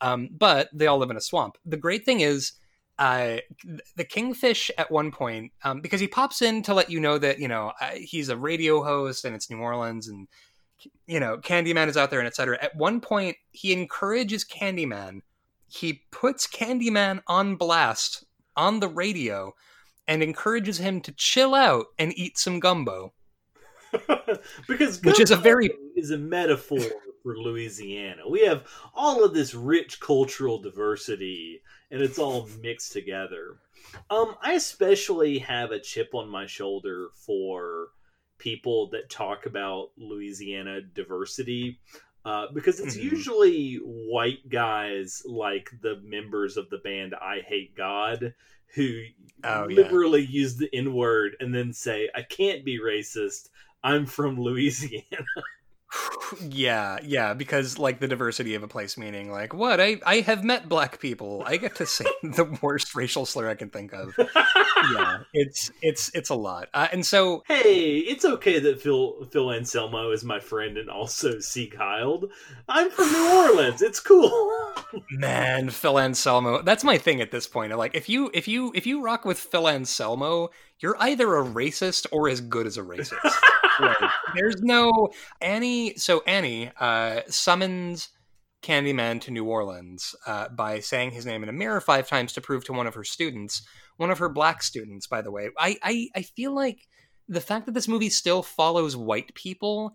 [0.03, 1.57] Um, but they all live in a swamp.
[1.65, 2.53] The great thing is
[2.99, 3.39] uh,
[3.97, 7.39] the kingfish at one point um, because he pops in to let you know that
[7.39, 10.29] you know he's a radio host and it's new orleans and
[11.07, 15.21] you know candyman is out there and etc at one point he encourages candyman
[15.69, 18.25] he puts candyman on blast
[18.57, 19.53] on the radio
[20.09, 23.13] and encourages him to chill out and eat some gumbo
[24.69, 26.81] because Which is a very- is a metaphor
[27.23, 28.29] for Louisiana.
[28.29, 31.61] We have all of this rich cultural diversity,
[31.91, 33.57] and it's all mixed together.
[34.11, 37.89] Um, I especially have a chip on my shoulder for
[38.39, 41.79] people that talk about Louisiana diversity.
[42.25, 43.03] Uh, because it's Mhm.
[43.03, 48.35] usually white guys like the members of the band Eyehategod
[48.75, 49.05] who
[49.45, 49.89] Oh, yeah.
[50.17, 53.51] use the N word and then say, I can't be racist.
[53.85, 55.25] I'm from Louisiana.
[56.43, 60.43] Yeah yeah because like the diversity of a place meaning like what i i have
[60.45, 64.13] met black people i get to say the worst racial slur i can think of
[64.19, 69.53] yeah it's it's it's a lot uh, and so hey, it's okay that Phil Phil
[69.53, 72.25] Anselmo is my friend and also Sieg Heil.
[72.69, 73.83] I'm from New Orleans.
[73.83, 74.73] It's cool.
[75.11, 78.87] man phil anselmo that's my thing at this point like if you if you if
[78.87, 80.49] you rock with phil anselmo
[80.81, 83.19] you're either a racist or as good as a racist
[83.79, 83.97] Like,
[84.35, 85.11] there's no
[85.43, 88.09] annie so annie uh summons
[88.63, 92.41] candyman to new orleans uh, by saying his name in a mirror five times to
[92.41, 93.67] prove to one of her students
[93.99, 96.89] one of her black students by the way i i, I feel like
[97.29, 99.93] the fact that this movie still follows white people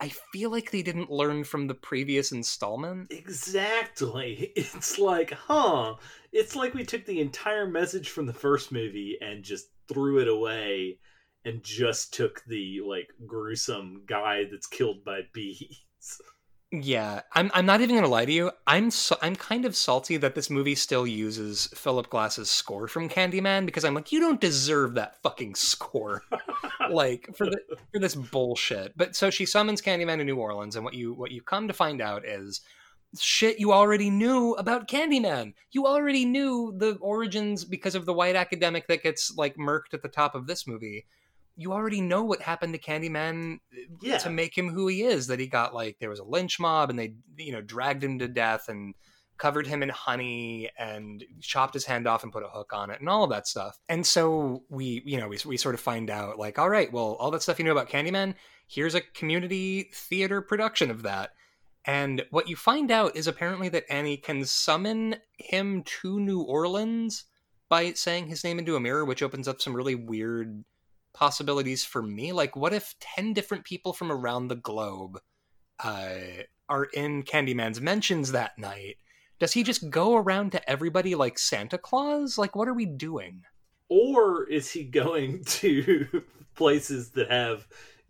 [0.00, 4.52] i feel like they didn't learn from the previous installment exactly.
[4.56, 5.94] It's like, huh?
[6.32, 10.28] It's like we took the entire message from the first movie and just threw it
[10.28, 10.98] away
[11.44, 15.80] and just took the like gruesome guy that's killed by bees.
[16.72, 17.50] Yeah, I'm.
[17.52, 18.52] I'm not even gonna lie to you.
[18.64, 18.92] I'm.
[18.92, 23.66] So, I'm kind of salty that this movie still uses Philip Glass's score from Candyman
[23.66, 26.22] because I'm like, you don't deserve that fucking score,
[26.90, 27.58] like for the
[27.92, 28.96] for this bullshit.
[28.96, 31.74] But so she summons Candyman to New Orleans, and what you what you come to
[31.74, 32.60] find out is
[33.18, 35.54] shit you already knew about Candyman.
[35.72, 40.02] You already knew the origins because of the white academic that gets like murked at
[40.02, 41.06] the top of this movie.
[41.56, 44.18] You already know what happened to Candyman uh, Yeah.
[44.18, 45.26] to make him who he is.
[45.26, 48.18] That he got like there was a lynch mob and they you know dragged him
[48.20, 48.94] to death and
[49.38, 53.00] covered him in honey and chopped his hand off and put a hook on it
[53.00, 53.78] and all of that stuff.
[53.88, 57.16] And so we you know we we sort of find out like all right, well
[57.18, 58.34] all that stuff you know about Candyman,
[58.68, 61.30] here's a community theater production of that.
[61.86, 67.24] And what you find out is apparently that Annie can summon him to New Orleans
[67.68, 70.64] by saying his name into a mirror, which opens up some really weird
[71.14, 72.32] possibilities for me.
[72.32, 75.18] Like, what if 10 different people from around the globe
[75.82, 76.16] uh,
[76.68, 78.96] are in Candyman's mentions that night?
[79.38, 82.36] Does he just go around to everybody like Santa Claus?
[82.36, 83.42] Like, what are we doing?
[83.88, 86.24] Or is he going to
[86.54, 87.66] places that have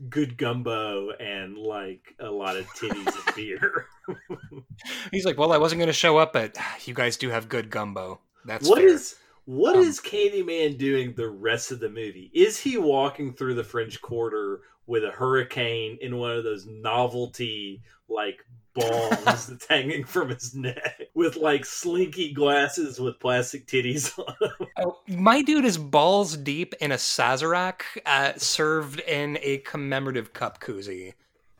[0.08, 3.86] good gumbo and like a lot of titties and beer?
[5.10, 7.70] He's like, well, I wasn't going to show up, but you guys do have good
[7.70, 8.20] gumbo.
[8.44, 8.88] That's What fair.
[8.88, 12.30] is what Um, is Candyman doing the rest of the movie?
[12.32, 17.82] Is he walking through the French Quarter with a hurricane in one of those novelty
[18.08, 18.44] like
[18.74, 24.68] that's hanging from his neck with like slinky glasses with plastic titties on them?
[24.78, 30.60] Oh, my dude is balls deep in a Sazerac uh, served in a commemorative cup
[30.60, 31.12] koozie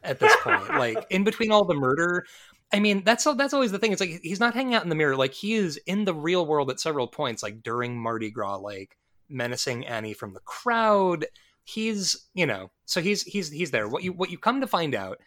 [0.02, 0.68] at this point.
[0.78, 2.24] like, in between all the murder,
[2.72, 3.92] I mean, that's that's always the thing.
[3.92, 5.16] It's like he's not hanging out in the mirror.
[5.16, 8.96] Like he is in the real world at several points, like during Mardi Gras, like
[9.28, 11.26] menacing Annie from the crowd.
[11.64, 13.88] He's, you know, so he's he's he's there.
[13.88, 15.18] What you what you come to find out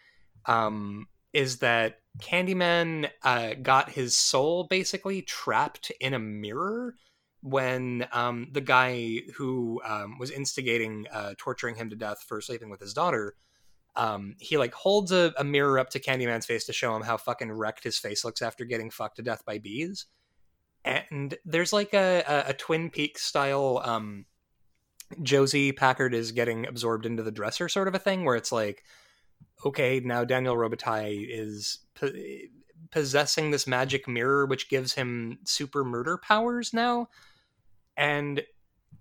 [0.46, 6.94] um, is that Candyman uh, got his soul basically trapped in a mirror
[7.42, 12.70] when um, the guy who um, was instigating uh, torturing him to death for sleeping
[12.70, 13.34] with his daughter
[13.96, 17.16] um, he like holds a, a, mirror up to Candyman's face to show him how
[17.16, 20.06] fucking wrecked his face looks after getting fucked to death by bees.
[20.84, 24.26] And there's like a, a, a Twin Peaks style um,
[25.22, 28.82] Josie Packard is getting absorbed into the dresser sort of a thing where it's like,
[29.64, 32.12] okay, now Daniel Robitaille is po-
[32.90, 37.08] possessing this magic mirror which gives him super murder powers now.
[37.96, 38.42] And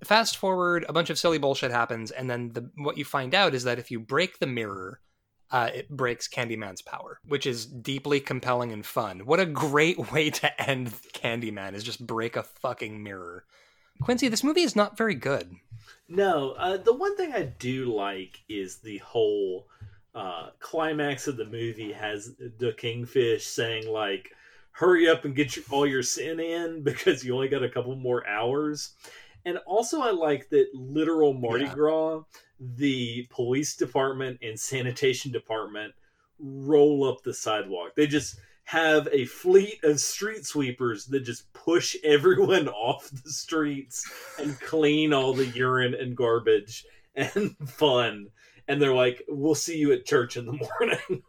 [0.04, 3.54] fast forward, a bunch of silly bullshit happens, and then the what you find out
[3.54, 5.00] is that if you break the mirror,
[5.52, 9.26] uh, it breaks Candyman's power, which is deeply compelling and fun.
[9.26, 13.46] What a great way to end Candyman is just break a fucking mirror.
[14.02, 15.56] Quincy, this movie is not very good.
[16.10, 19.68] No, uh, the one thing I do like is the whole
[20.16, 24.32] uh, climax of the movie has the kingfish saying like,
[24.72, 27.96] "Hurry up and get your, all your sin in because you only got a couple
[27.96, 28.94] more hours."
[29.46, 31.74] And also, I like that literal Mardi yeah.
[31.74, 32.24] Gras,
[32.60, 35.94] the police department and sanitation department
[36.40, 37.96] roll up the sidewalk.
[37.96, 44.10] They just have a fleet of street sweepers that just push everyone off the streets
[44.40, 46.86] and clean all the urine and garbage
[47.16, 48.28] and fun.
[48.68, 51.24] And they're like, we'll see you at church in the morning.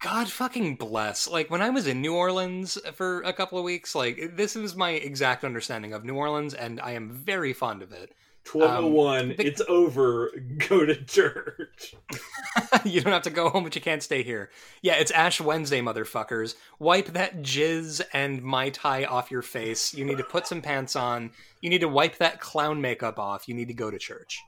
[0.00, 1.28] God fucking bless.
[1.28, 4.76] Like when I was in New Orleans for a couple of weeks, like this is
[4.76, 8.12] my exact understanding of New Orleans, and I am very fond of it.
[8.52, 9.46] 1201, um, the...
[9.46, 10.30] it's over.
[10.68, 11.94] Go to church.
[12.84, 14.50] you don't have to go home, but you can't stay here.
[14.82, 16.54] Yeah, it's Ash Wednesday, motherfuckers.
[16.78, 19.92] Wipe that jizz and Mai Tai off your face.
[19.92, 21.30] You need to put some pants on.
[21.60, 23.48] You need to wipe that clown makeup off.
[23.48, 24.40] You need to go to church.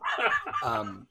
[0.65, 1.07] Um,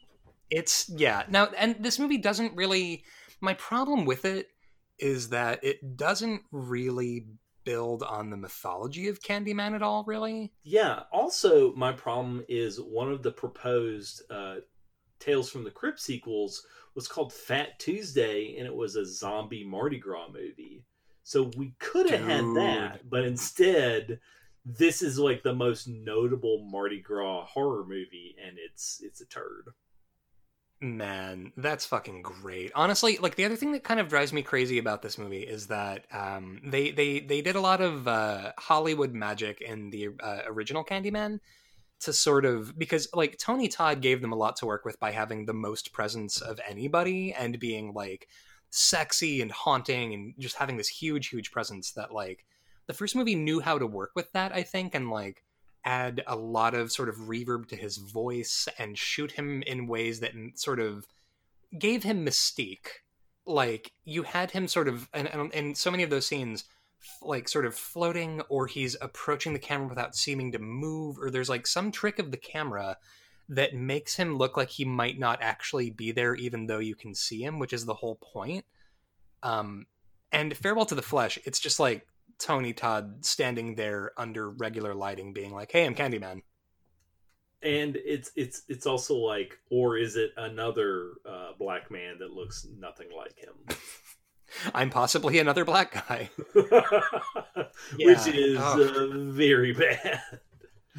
[0.49, 1.23] it's, yeah.
[1.29, 3.03] Now, and this movie doesn't really
[3.41, 4.49] my problem with it
[4.97, 7.25] is that it doesn't really
[7.63, 10.51] build on the mythology of Candyman at all, really.
[10.63, 11.03] Yeah.
[11.11, 14.55] Also, my problem is one of the proposed uh,
[15.19, 19.99] Tales from the Crypt sequels was called Fat Tuesday, and it was a zombie Mardi
[19.99, 20.83] Gras movie.
[21.23, 24.19] So we could have had that, but instead,
[24.65, 29.69] this is like the most notable Mardi Gras horror movie, and it's it's a turd.
[30.81, 32.71] Man, that's fucking great.
[32.73, 35.67] Honestly, like the other thing that kind of drives me crazy about this movie is
[35.67, 40.41] that um, they they they did a lot of uh, Hollywood magic in the uh,
[40.47, 41.41] original Candyman
[41.99, 45.11] to sort of because like Tony Todd gave them a lot to work with by
[45.11, 48.29] having the most presence of anybody and being like
[48.69, 52.45] sexy and haunting and just having this huge huge presence that like
[52.87, 55.43] the first movie knew how to work with that I think and like
[55.85, 60.19] add a lot of sort of reverb to his voice and shoot him in ways
[60.19, 61.05] that sort of
[61.77, 62.87] gave him mystique.
[63.45, 66.65] Like you had him sort of, and, and in so many of those scenes,
[67.21, 71.49] like sort of floating, or he's approaching the camera without seeming to move, or there's
[71.49, 72.97] like some trick of the camera
[73.47, 77.15] that makes him look like he might not actually be there, even though you can
[77.15, 78.65] see him, which is the whole point.
[79.41, 79.87] Um,
[80.31, 82.05] and farewell to the flesh, it's just like
[82.39, 86.41] Tony Todd standing there under regular lighting, being like, "Hey, I'm Candyman."
[87.61, 92.65] And it's it's it's also like, or is it another uh, black man that looks
[92.77, 93.53] nothing like him?
[94.73, 99.11] I'm possibly another black guy, which is oh.
[99.11, 100.21] uh, very bad.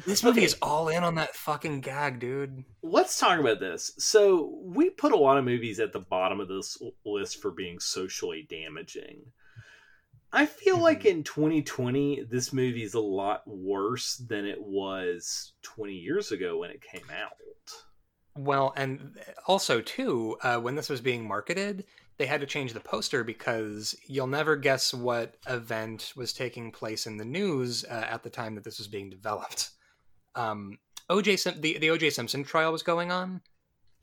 [0.05, 0.45] This movie okay.
[0.45, 2.63] is all in on that fucking gag, dude.
[2.81, 3.91] Let's talk about this.
[3.99, 7.79] So, we put a lot of movies at the bottom of this list for being
[7.79, 9.21] socially damaging.
[10.33, 10.83] I feel mm-hmm.
[10.83, 16.59] like in 2020, this movie is a lot worse than it was 20 years ago
[16.59, 17.33] when it came out.
[18.37, 21.85] Well, and also too, uh, when this was being marketed,
[22.17, 27.07] they had to change the poster because you'll never guess what event was taking place
[27.07, 29.71] in the news uh, at the time that this was being developed.
[30.33, 30.77] Um,
[31.09, 33.41] OJ Sim- the the OJ Simpson trial was going on,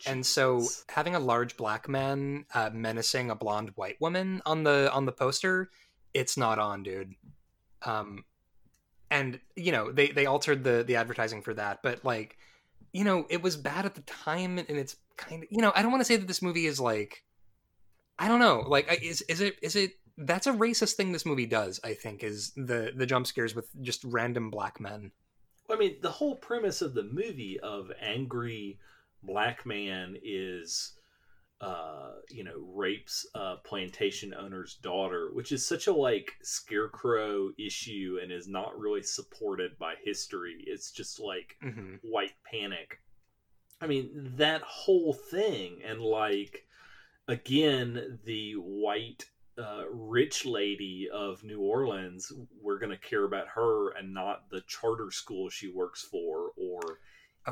[0.07, 4.93] and so having a large black man uh, menacing a blonde white woman on the
[4.93, 5.71] on the poster
[6.15, 7.15] it's not on, dude.
[7.83, 8.25] Um,
[9.11, 12.37] and you know they they altered the the advertising for that, but like,
[12.93, 15.83] you know, it was bad at the time, and it's kind of you know I
[15.83, 17.23] don't want to say that this movie is like,
[18.19, 21.47] I don't know, like is is it is it that's a racist thing this movie
[21.47, 25.13] does i think is the the jump scares with just random black men
[25.71, 28.79] i mean the whole premise of the movie of angry
[29.23, 30.98] black man is
[31.61, 38.19] uh, you know, rapes a plantation owner's daughter, which is such a like scarecrow issue
[38.23, 40.63] and is not really supported by history.
[40.67, 43.01] It's just like hmm white panic.
[43.81, 46.67] I mean, that whole thing, and like,
[47.29, 49.25] again, the white
[49.57, 54.63] uh, rich lady of New Orleans, we're going to care about her and not the
[54.67, 57.01] charter school she works for or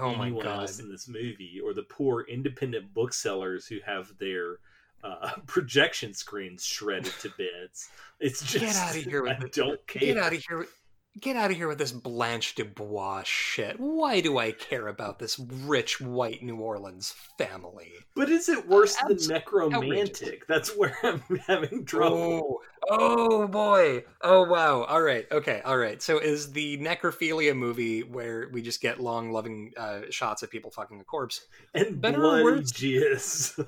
[0.02, 0.60] Oh my anyone god.
[0.60, 4.56] else in this movie, or the poor independent booksellers who have their
[5.04, 7.88] uh, projection screens shredded to bits.
[8.20, 9.52] It's just Get out of here with I it.
[9.52, 10.00] don't care.
[10.00, 10.58] Get out of here.
[10.58, 10.74] with-
[11.18, 13.80] Get out of here with this Blanche Dubois shit.
[13.80, 17.90] Why do I care about this rich white New Orleans family?
[18.14, 20.40] But is it worse than Abs- Nekromantik?
[20.46, 22.60] That's where I'm having trouble.
[22.90, 24.04] Oh, oh boy.
[24.20, 24.82] Oh wow.
[24.82, 25.26] All right.
[25.32, 25.62] Okay.
[25.64, 26.02] All right.
[26.02, 30.70] So is the necrophilia movie where we just get long, loving uh, shots of people
[30.70, 31.46] fucking a corpse?
[31.72, 32.72] and Better or bloody worse?
[32.72, 33.66] jizz.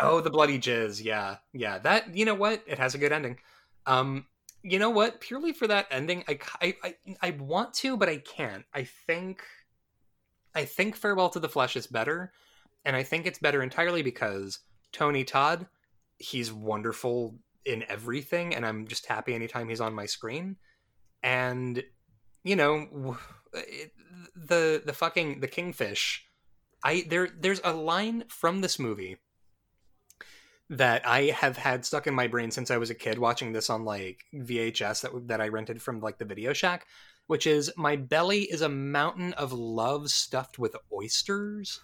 [0.00, 1.04] Oh, the bloody jizz.
[1.04, 1.36] Yeah.
[1.52, 1.78] Yeah.
[1.78, 2.16] That.
[2.16, 2.62] You know what?
[2.66, 3.38] It has a good ending.
[3.86, 4.24] Um.
[4.66, 5.20] You know what?
[5.20, 8.64] Purely for that ending, I I I, I want to, but I can't.
[8.74, 9.42] I think.
[10.56, 12.32] I think Farewell to the Flesh is better,
[12.84, 14.60] and I think it's better entirely because
[14.92, 15.66] Tony Todd,
[16.16, 17.34] he's wonderful
[17.66, 20.56] in everything, and I'm just happy anytime he's on my screen.
[21.22, 21.82] And
[22.42, 23.18] you know,
[24.34, 26.24] the the fucking the kingfish.
[26.82, 29.18] I there there's a line from this movie
[30.70, 33.68] that I have had stuck in my brain since I was a kid watching this
[33.68, 36.86] on like VHS that that I rented from like the Video Shack,
[37.26, 41.80] which is my belly is a mountain of love stuffed with oysters.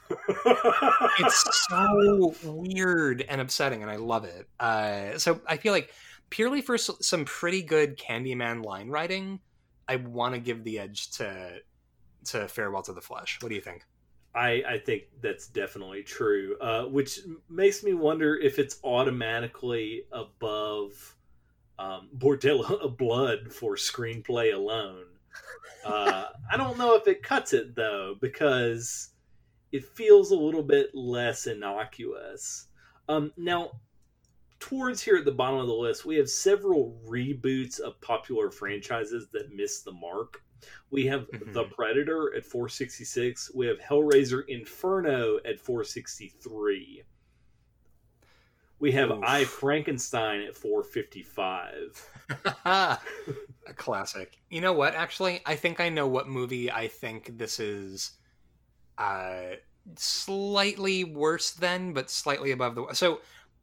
[1.18, 4.48] It's so weird and upsetting, and I love it.
[4.58, 5.92] Uh, so I feel like
[6.30, 9.40] purely for some pretty good Candyman line writing,
[9.88, 11.58] I want to give the edge to
[12.26, 13.38] to Farewell to the Flesh.
[13.40, 13.84] What do you think?
[14.34, 21.16] I, I think that's definitely true, uh, which makes me wonder if it's automatically above
[21.78, 25.06] um, Bordello of Blood for screenplay alone.
[25.84, 29.10] Uh, I don't know if it cuts it though, because
[29.72, 32.68] it feels a little bit less innocuous.
[33.08, 33.80] Um, now,
[34.60, 39.28] towards here at the bottom of the list, we have several reboots of popular franchises
[39.32, 40.42] that miss the mark.
[40.90, 41.52] We have Mhm.
[41.52, 43.50] The Predator at 466.
[43.54, 47.04] We have Hellraiser Inferno at 463.
[48.78, 49.22] We have Oof.
[49.22, 52.08] I Frankenstein at 455.
[52.64, 52.98] a
[53.76, 54.38] classic.
[54.48, 54.94] You know what?
[54.94, 58.12] Actually, I think I know what movie I think this is.
[58.96, 59.56] Uh,
[59.96, 62.86] slightly worse than, but slightly above the.
[62.94, 63.20] So,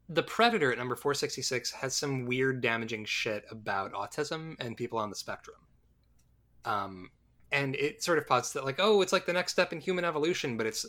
[0.09, 4.77] the Predator at number four sixty six has some weird, damaging shit about autism and
[4.77, 5.57] people on the spectrum.
[6.67, 7.11] Um,
[7.51, 10.05] and it sort of posits that like, oh, it's like the next step in human
[10.05, 10.85] evolution, but it's,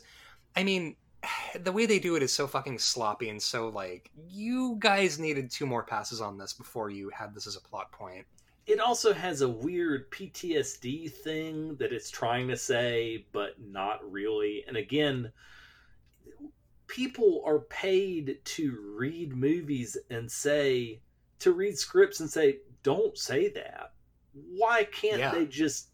[0.56, 0.96] I mean.
[1.60, 5.50] The way they do it is so fucking sloppy and so like you guys needed
[5.50, 8.26] two more passes on this before you had this as a plot point.
[8.66, 14.62] It also has a weird PTSD thing that it's trying to say, but not really.
[14.68, 15.32] And again,
[16.86, 21.00] people are paid to read movies and say,
[21.38, 23.92] to read scripts and say, don't say that.
[24.46, 25.30] Why can't Yeah.
[25.30, 25.88] they just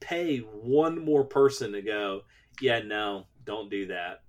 [0.00, 2.22] pay one more person to go,
[2.60, 4.22] yeah, no, don't do that?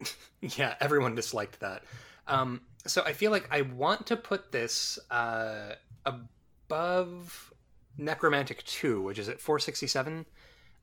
[0.40, 1.84] Yeah, everyone disliked that.
[2.26, 5.74] Um, so I feel like I want to put this uh,
[6.06, 7.52] above
[7.98, 10.26] Nekromantik 2, which is at 467.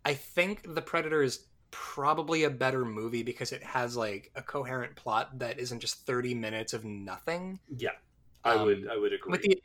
[0.04, 4.96] I think The Predator is probably a better movie because it has like a coherent
[4.96, 7.60] plot that isn't just 30 minutes of nothing.
[7.70, 7.92] Yeah,
[8.44, 9.32] I Um, would, I would agree.
[9.32, 9.62] With the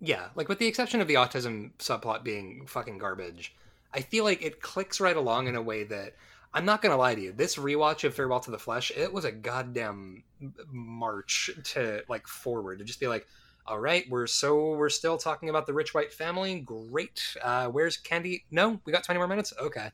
[0.00, 3.54] Yeah, like with the exception of the autism subplot being fucking garbage,
[3.92, 6.14] I feel like it clicks right along in a way that
[6.54, 7.32] I'm not gonna lie to you.
[7.32, 10.24] This rewatch of Farewell to the Flesh, it was a goddamn
[10.70, 13.26] march to like forward to just be like,
[13.66, 16.60] all right, we're so we're still talking about the rich white family.
[16.60, 17.22] Great.
[17.42, 18.44] Uh, where's Candy?
[18.50, 19.52] No, we got 20 more minutes.
[19.60, 19.90] Okay.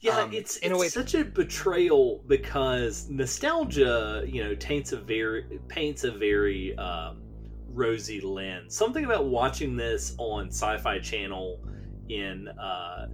[0.00, 4.90] Yeah, Um, it's in a it's way- such a betrayal because nostalgia, you know, taints
[4.92, 7.22] a very paints a very um,
[7.72, 8.74] rosy lens.
[8.76, 11.60] Something about watching this on Sci-Fi Channel
[12.08, 13.06] in uh,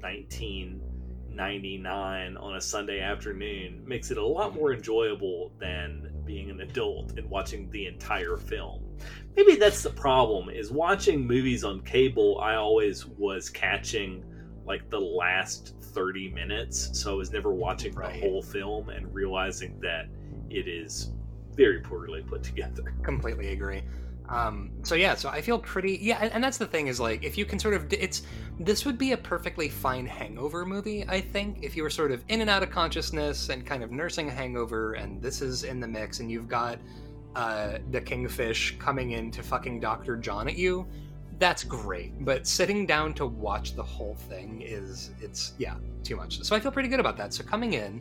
[0.00, 7.16] 1999 on a Sunday afternoon makes it a lot more enjoyable than being an adult
[7.18, 8.82] and watching the entire film.
[9.36, 14.24] Maybe that's the problem is watching movies on cable I always was catching
[14.64, 18.12] like the last 30 minutes so I was never watching Right.
[18.12, 20.06] the whole film and realizing that
[20.50, 21.10] it is
[21.54, 22.94] very poorly put together.
[23.02, 23.82] completely agree.
[24.28, 27.22] Um, so yeah, so I feel pretty yeah, and, and that's the thing is like
[27.22, 28.22] if you can sort of it's
[28.58, 32.24] this would be a perfectly fine hangover movie, I think, if you were sort of
[32.28, 35.80] in and out of consciousness and kind of nursing a hangover, and this is in
[35.80, 36.78] the mix, and you've got
[37.34, 40.86] uh, the kingfish coming in to fucking Doctor John at you.
[41.38, 46.40] That's great, but sitting down to watch the whole thing is it's yeah too much.
[46.42, 47.34] So I feel pretty good about that.
[47.34, 48.00] So coming in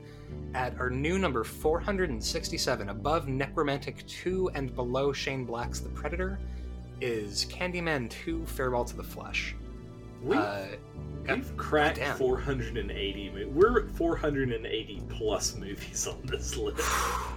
[0.53, 6.39] at our new number 467, above Nekromantik 2 and below Shane Black's The Predator,
[6.99, 9.55] is Candyman 2 Farewell to the Flesh.
[10.21, 10.65] We, Uh,
[11.27, 12.17] we've cracked goddamn.
[12.17, 13.45] 480.
[13.45, 16.87] We're at 480 plus movies on this list.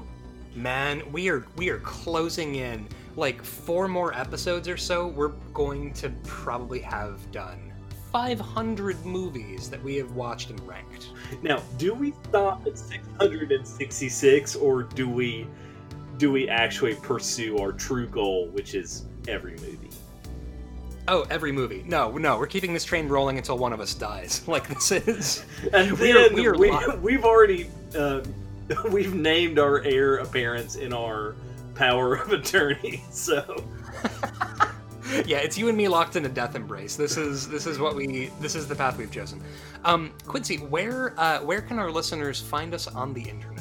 [0.55, 2.87] Man, we are we are closing in
[3.17, 5.07] like four more episodes or so.
[5.09, 7.73] We're going to probably have done
[8.13, 11.09] 500 movies that we have watched and ranked.
[11.43, 15.47] Now, do we stop at 666, or do we
[16.17, 19.91] do we actually pursue our true goal, which is every movie?
[21.09, 21.83] Oh, every movie.
[21.87, 24.43] No, no, we're keeping this train rolling until one of us dies.
[24.49, 26.71] Like this is And We are- then we are we,
[27.03, 27.69] we've already
[27.99, 28.23] uh,
[28.91, 31.35] we've named our heir apparents in our
[31.75, 33.03] power of attorney.
[33.11, 33.65] So
[35.27, 36.97] yeah, it's you and me locked in a death embrace.
[36.97, 39.43] This is this is what we this is the path we've chosen.
[39.85, 43.55] Um, Quincy, where uh, where can our listeners find us on the internet?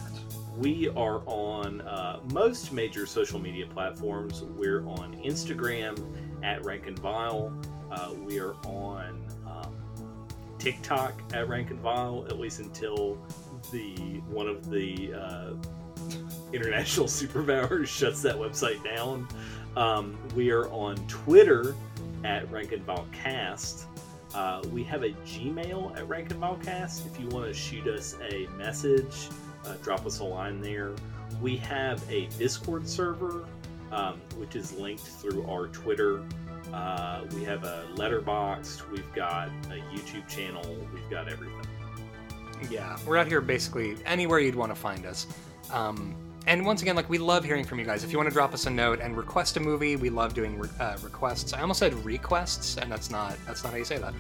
[0.58, 4.44] we are on uh, most major social media platforms.
[4.44, 5.98] We're on Instagram
[6.44, 7.54] at Rank and Vile.
[7.92, 9.76] Uh, we are on um,
[10.60, 13.18] TikTok at Rank and Vile, at least until
[13.72, 13.96] the
[14.30, 15.54] one of the uh,
[16.54, 19.28] international superpowers shuts that website down.
[19.76, 21.76] Um, we are on Twitter
[22.24, 23.88] at Rank and Vile Cast.
[24.34, 27.06] Uh, we have a Gmail at Rank and Vile Cast.
[27.06, 29.30] If you want to shoot us a message,
[29.66, 30.94] uh, drop us a line there.
[31.42, 33.46] We have a Discord server,
[33.92, 36.24] um, which is linked through our Twitter.
[36.72, 38.90] Uh, we have a Letterboxd.
[38.90, 40.64] We've got a YouTube channel.
[40.94, 41.62] We've got everything.
[42.70, 45.28] Yeah, we're out here basically anywhere you'd want to find us.
[45.72, 48.04] Um, and once again, like we love hearing from you guys.
[48.04, 50.60] If you want to drop us a note and request a movie, we love doing
[50.60, 51.54] re- uh, requests.
[51.54, 54.14] I almost said requests, and that's not that's not how you say that.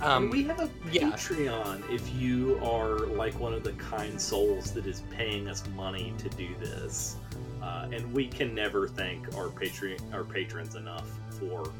[0.00, 1.10] Um, we have a yeah.
[1.10, 6.14] Patreon if you are like one of the kind souls that is paying us money
[6.18, 7.16] to do this.
[7.62, 11.72] Uh, and we can never thank our patron our patrons enough for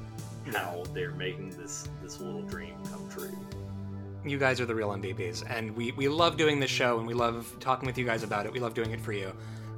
[0.52, 3.36] how they're making this this little dream come true.
[4.24, 7.14] you guys are the real MVPs, and we we love doing this show, and we
[7.14, 8.52] love talking with you guys about it.
[8.52, 9.32] We love doing it for you.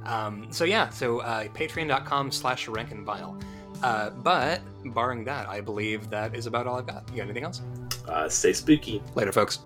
[0.05, 3.37] Um, so yeah, so uh, patreon.com slash rank and vile.
[3.83, 7.03] Uh, but barring that, I believe that is about all I've got.
[7.09, 7.61] You got anything else?
[8.07, 9.01] Uh, stay spooky.
[9.15, 9.59] Later, folks.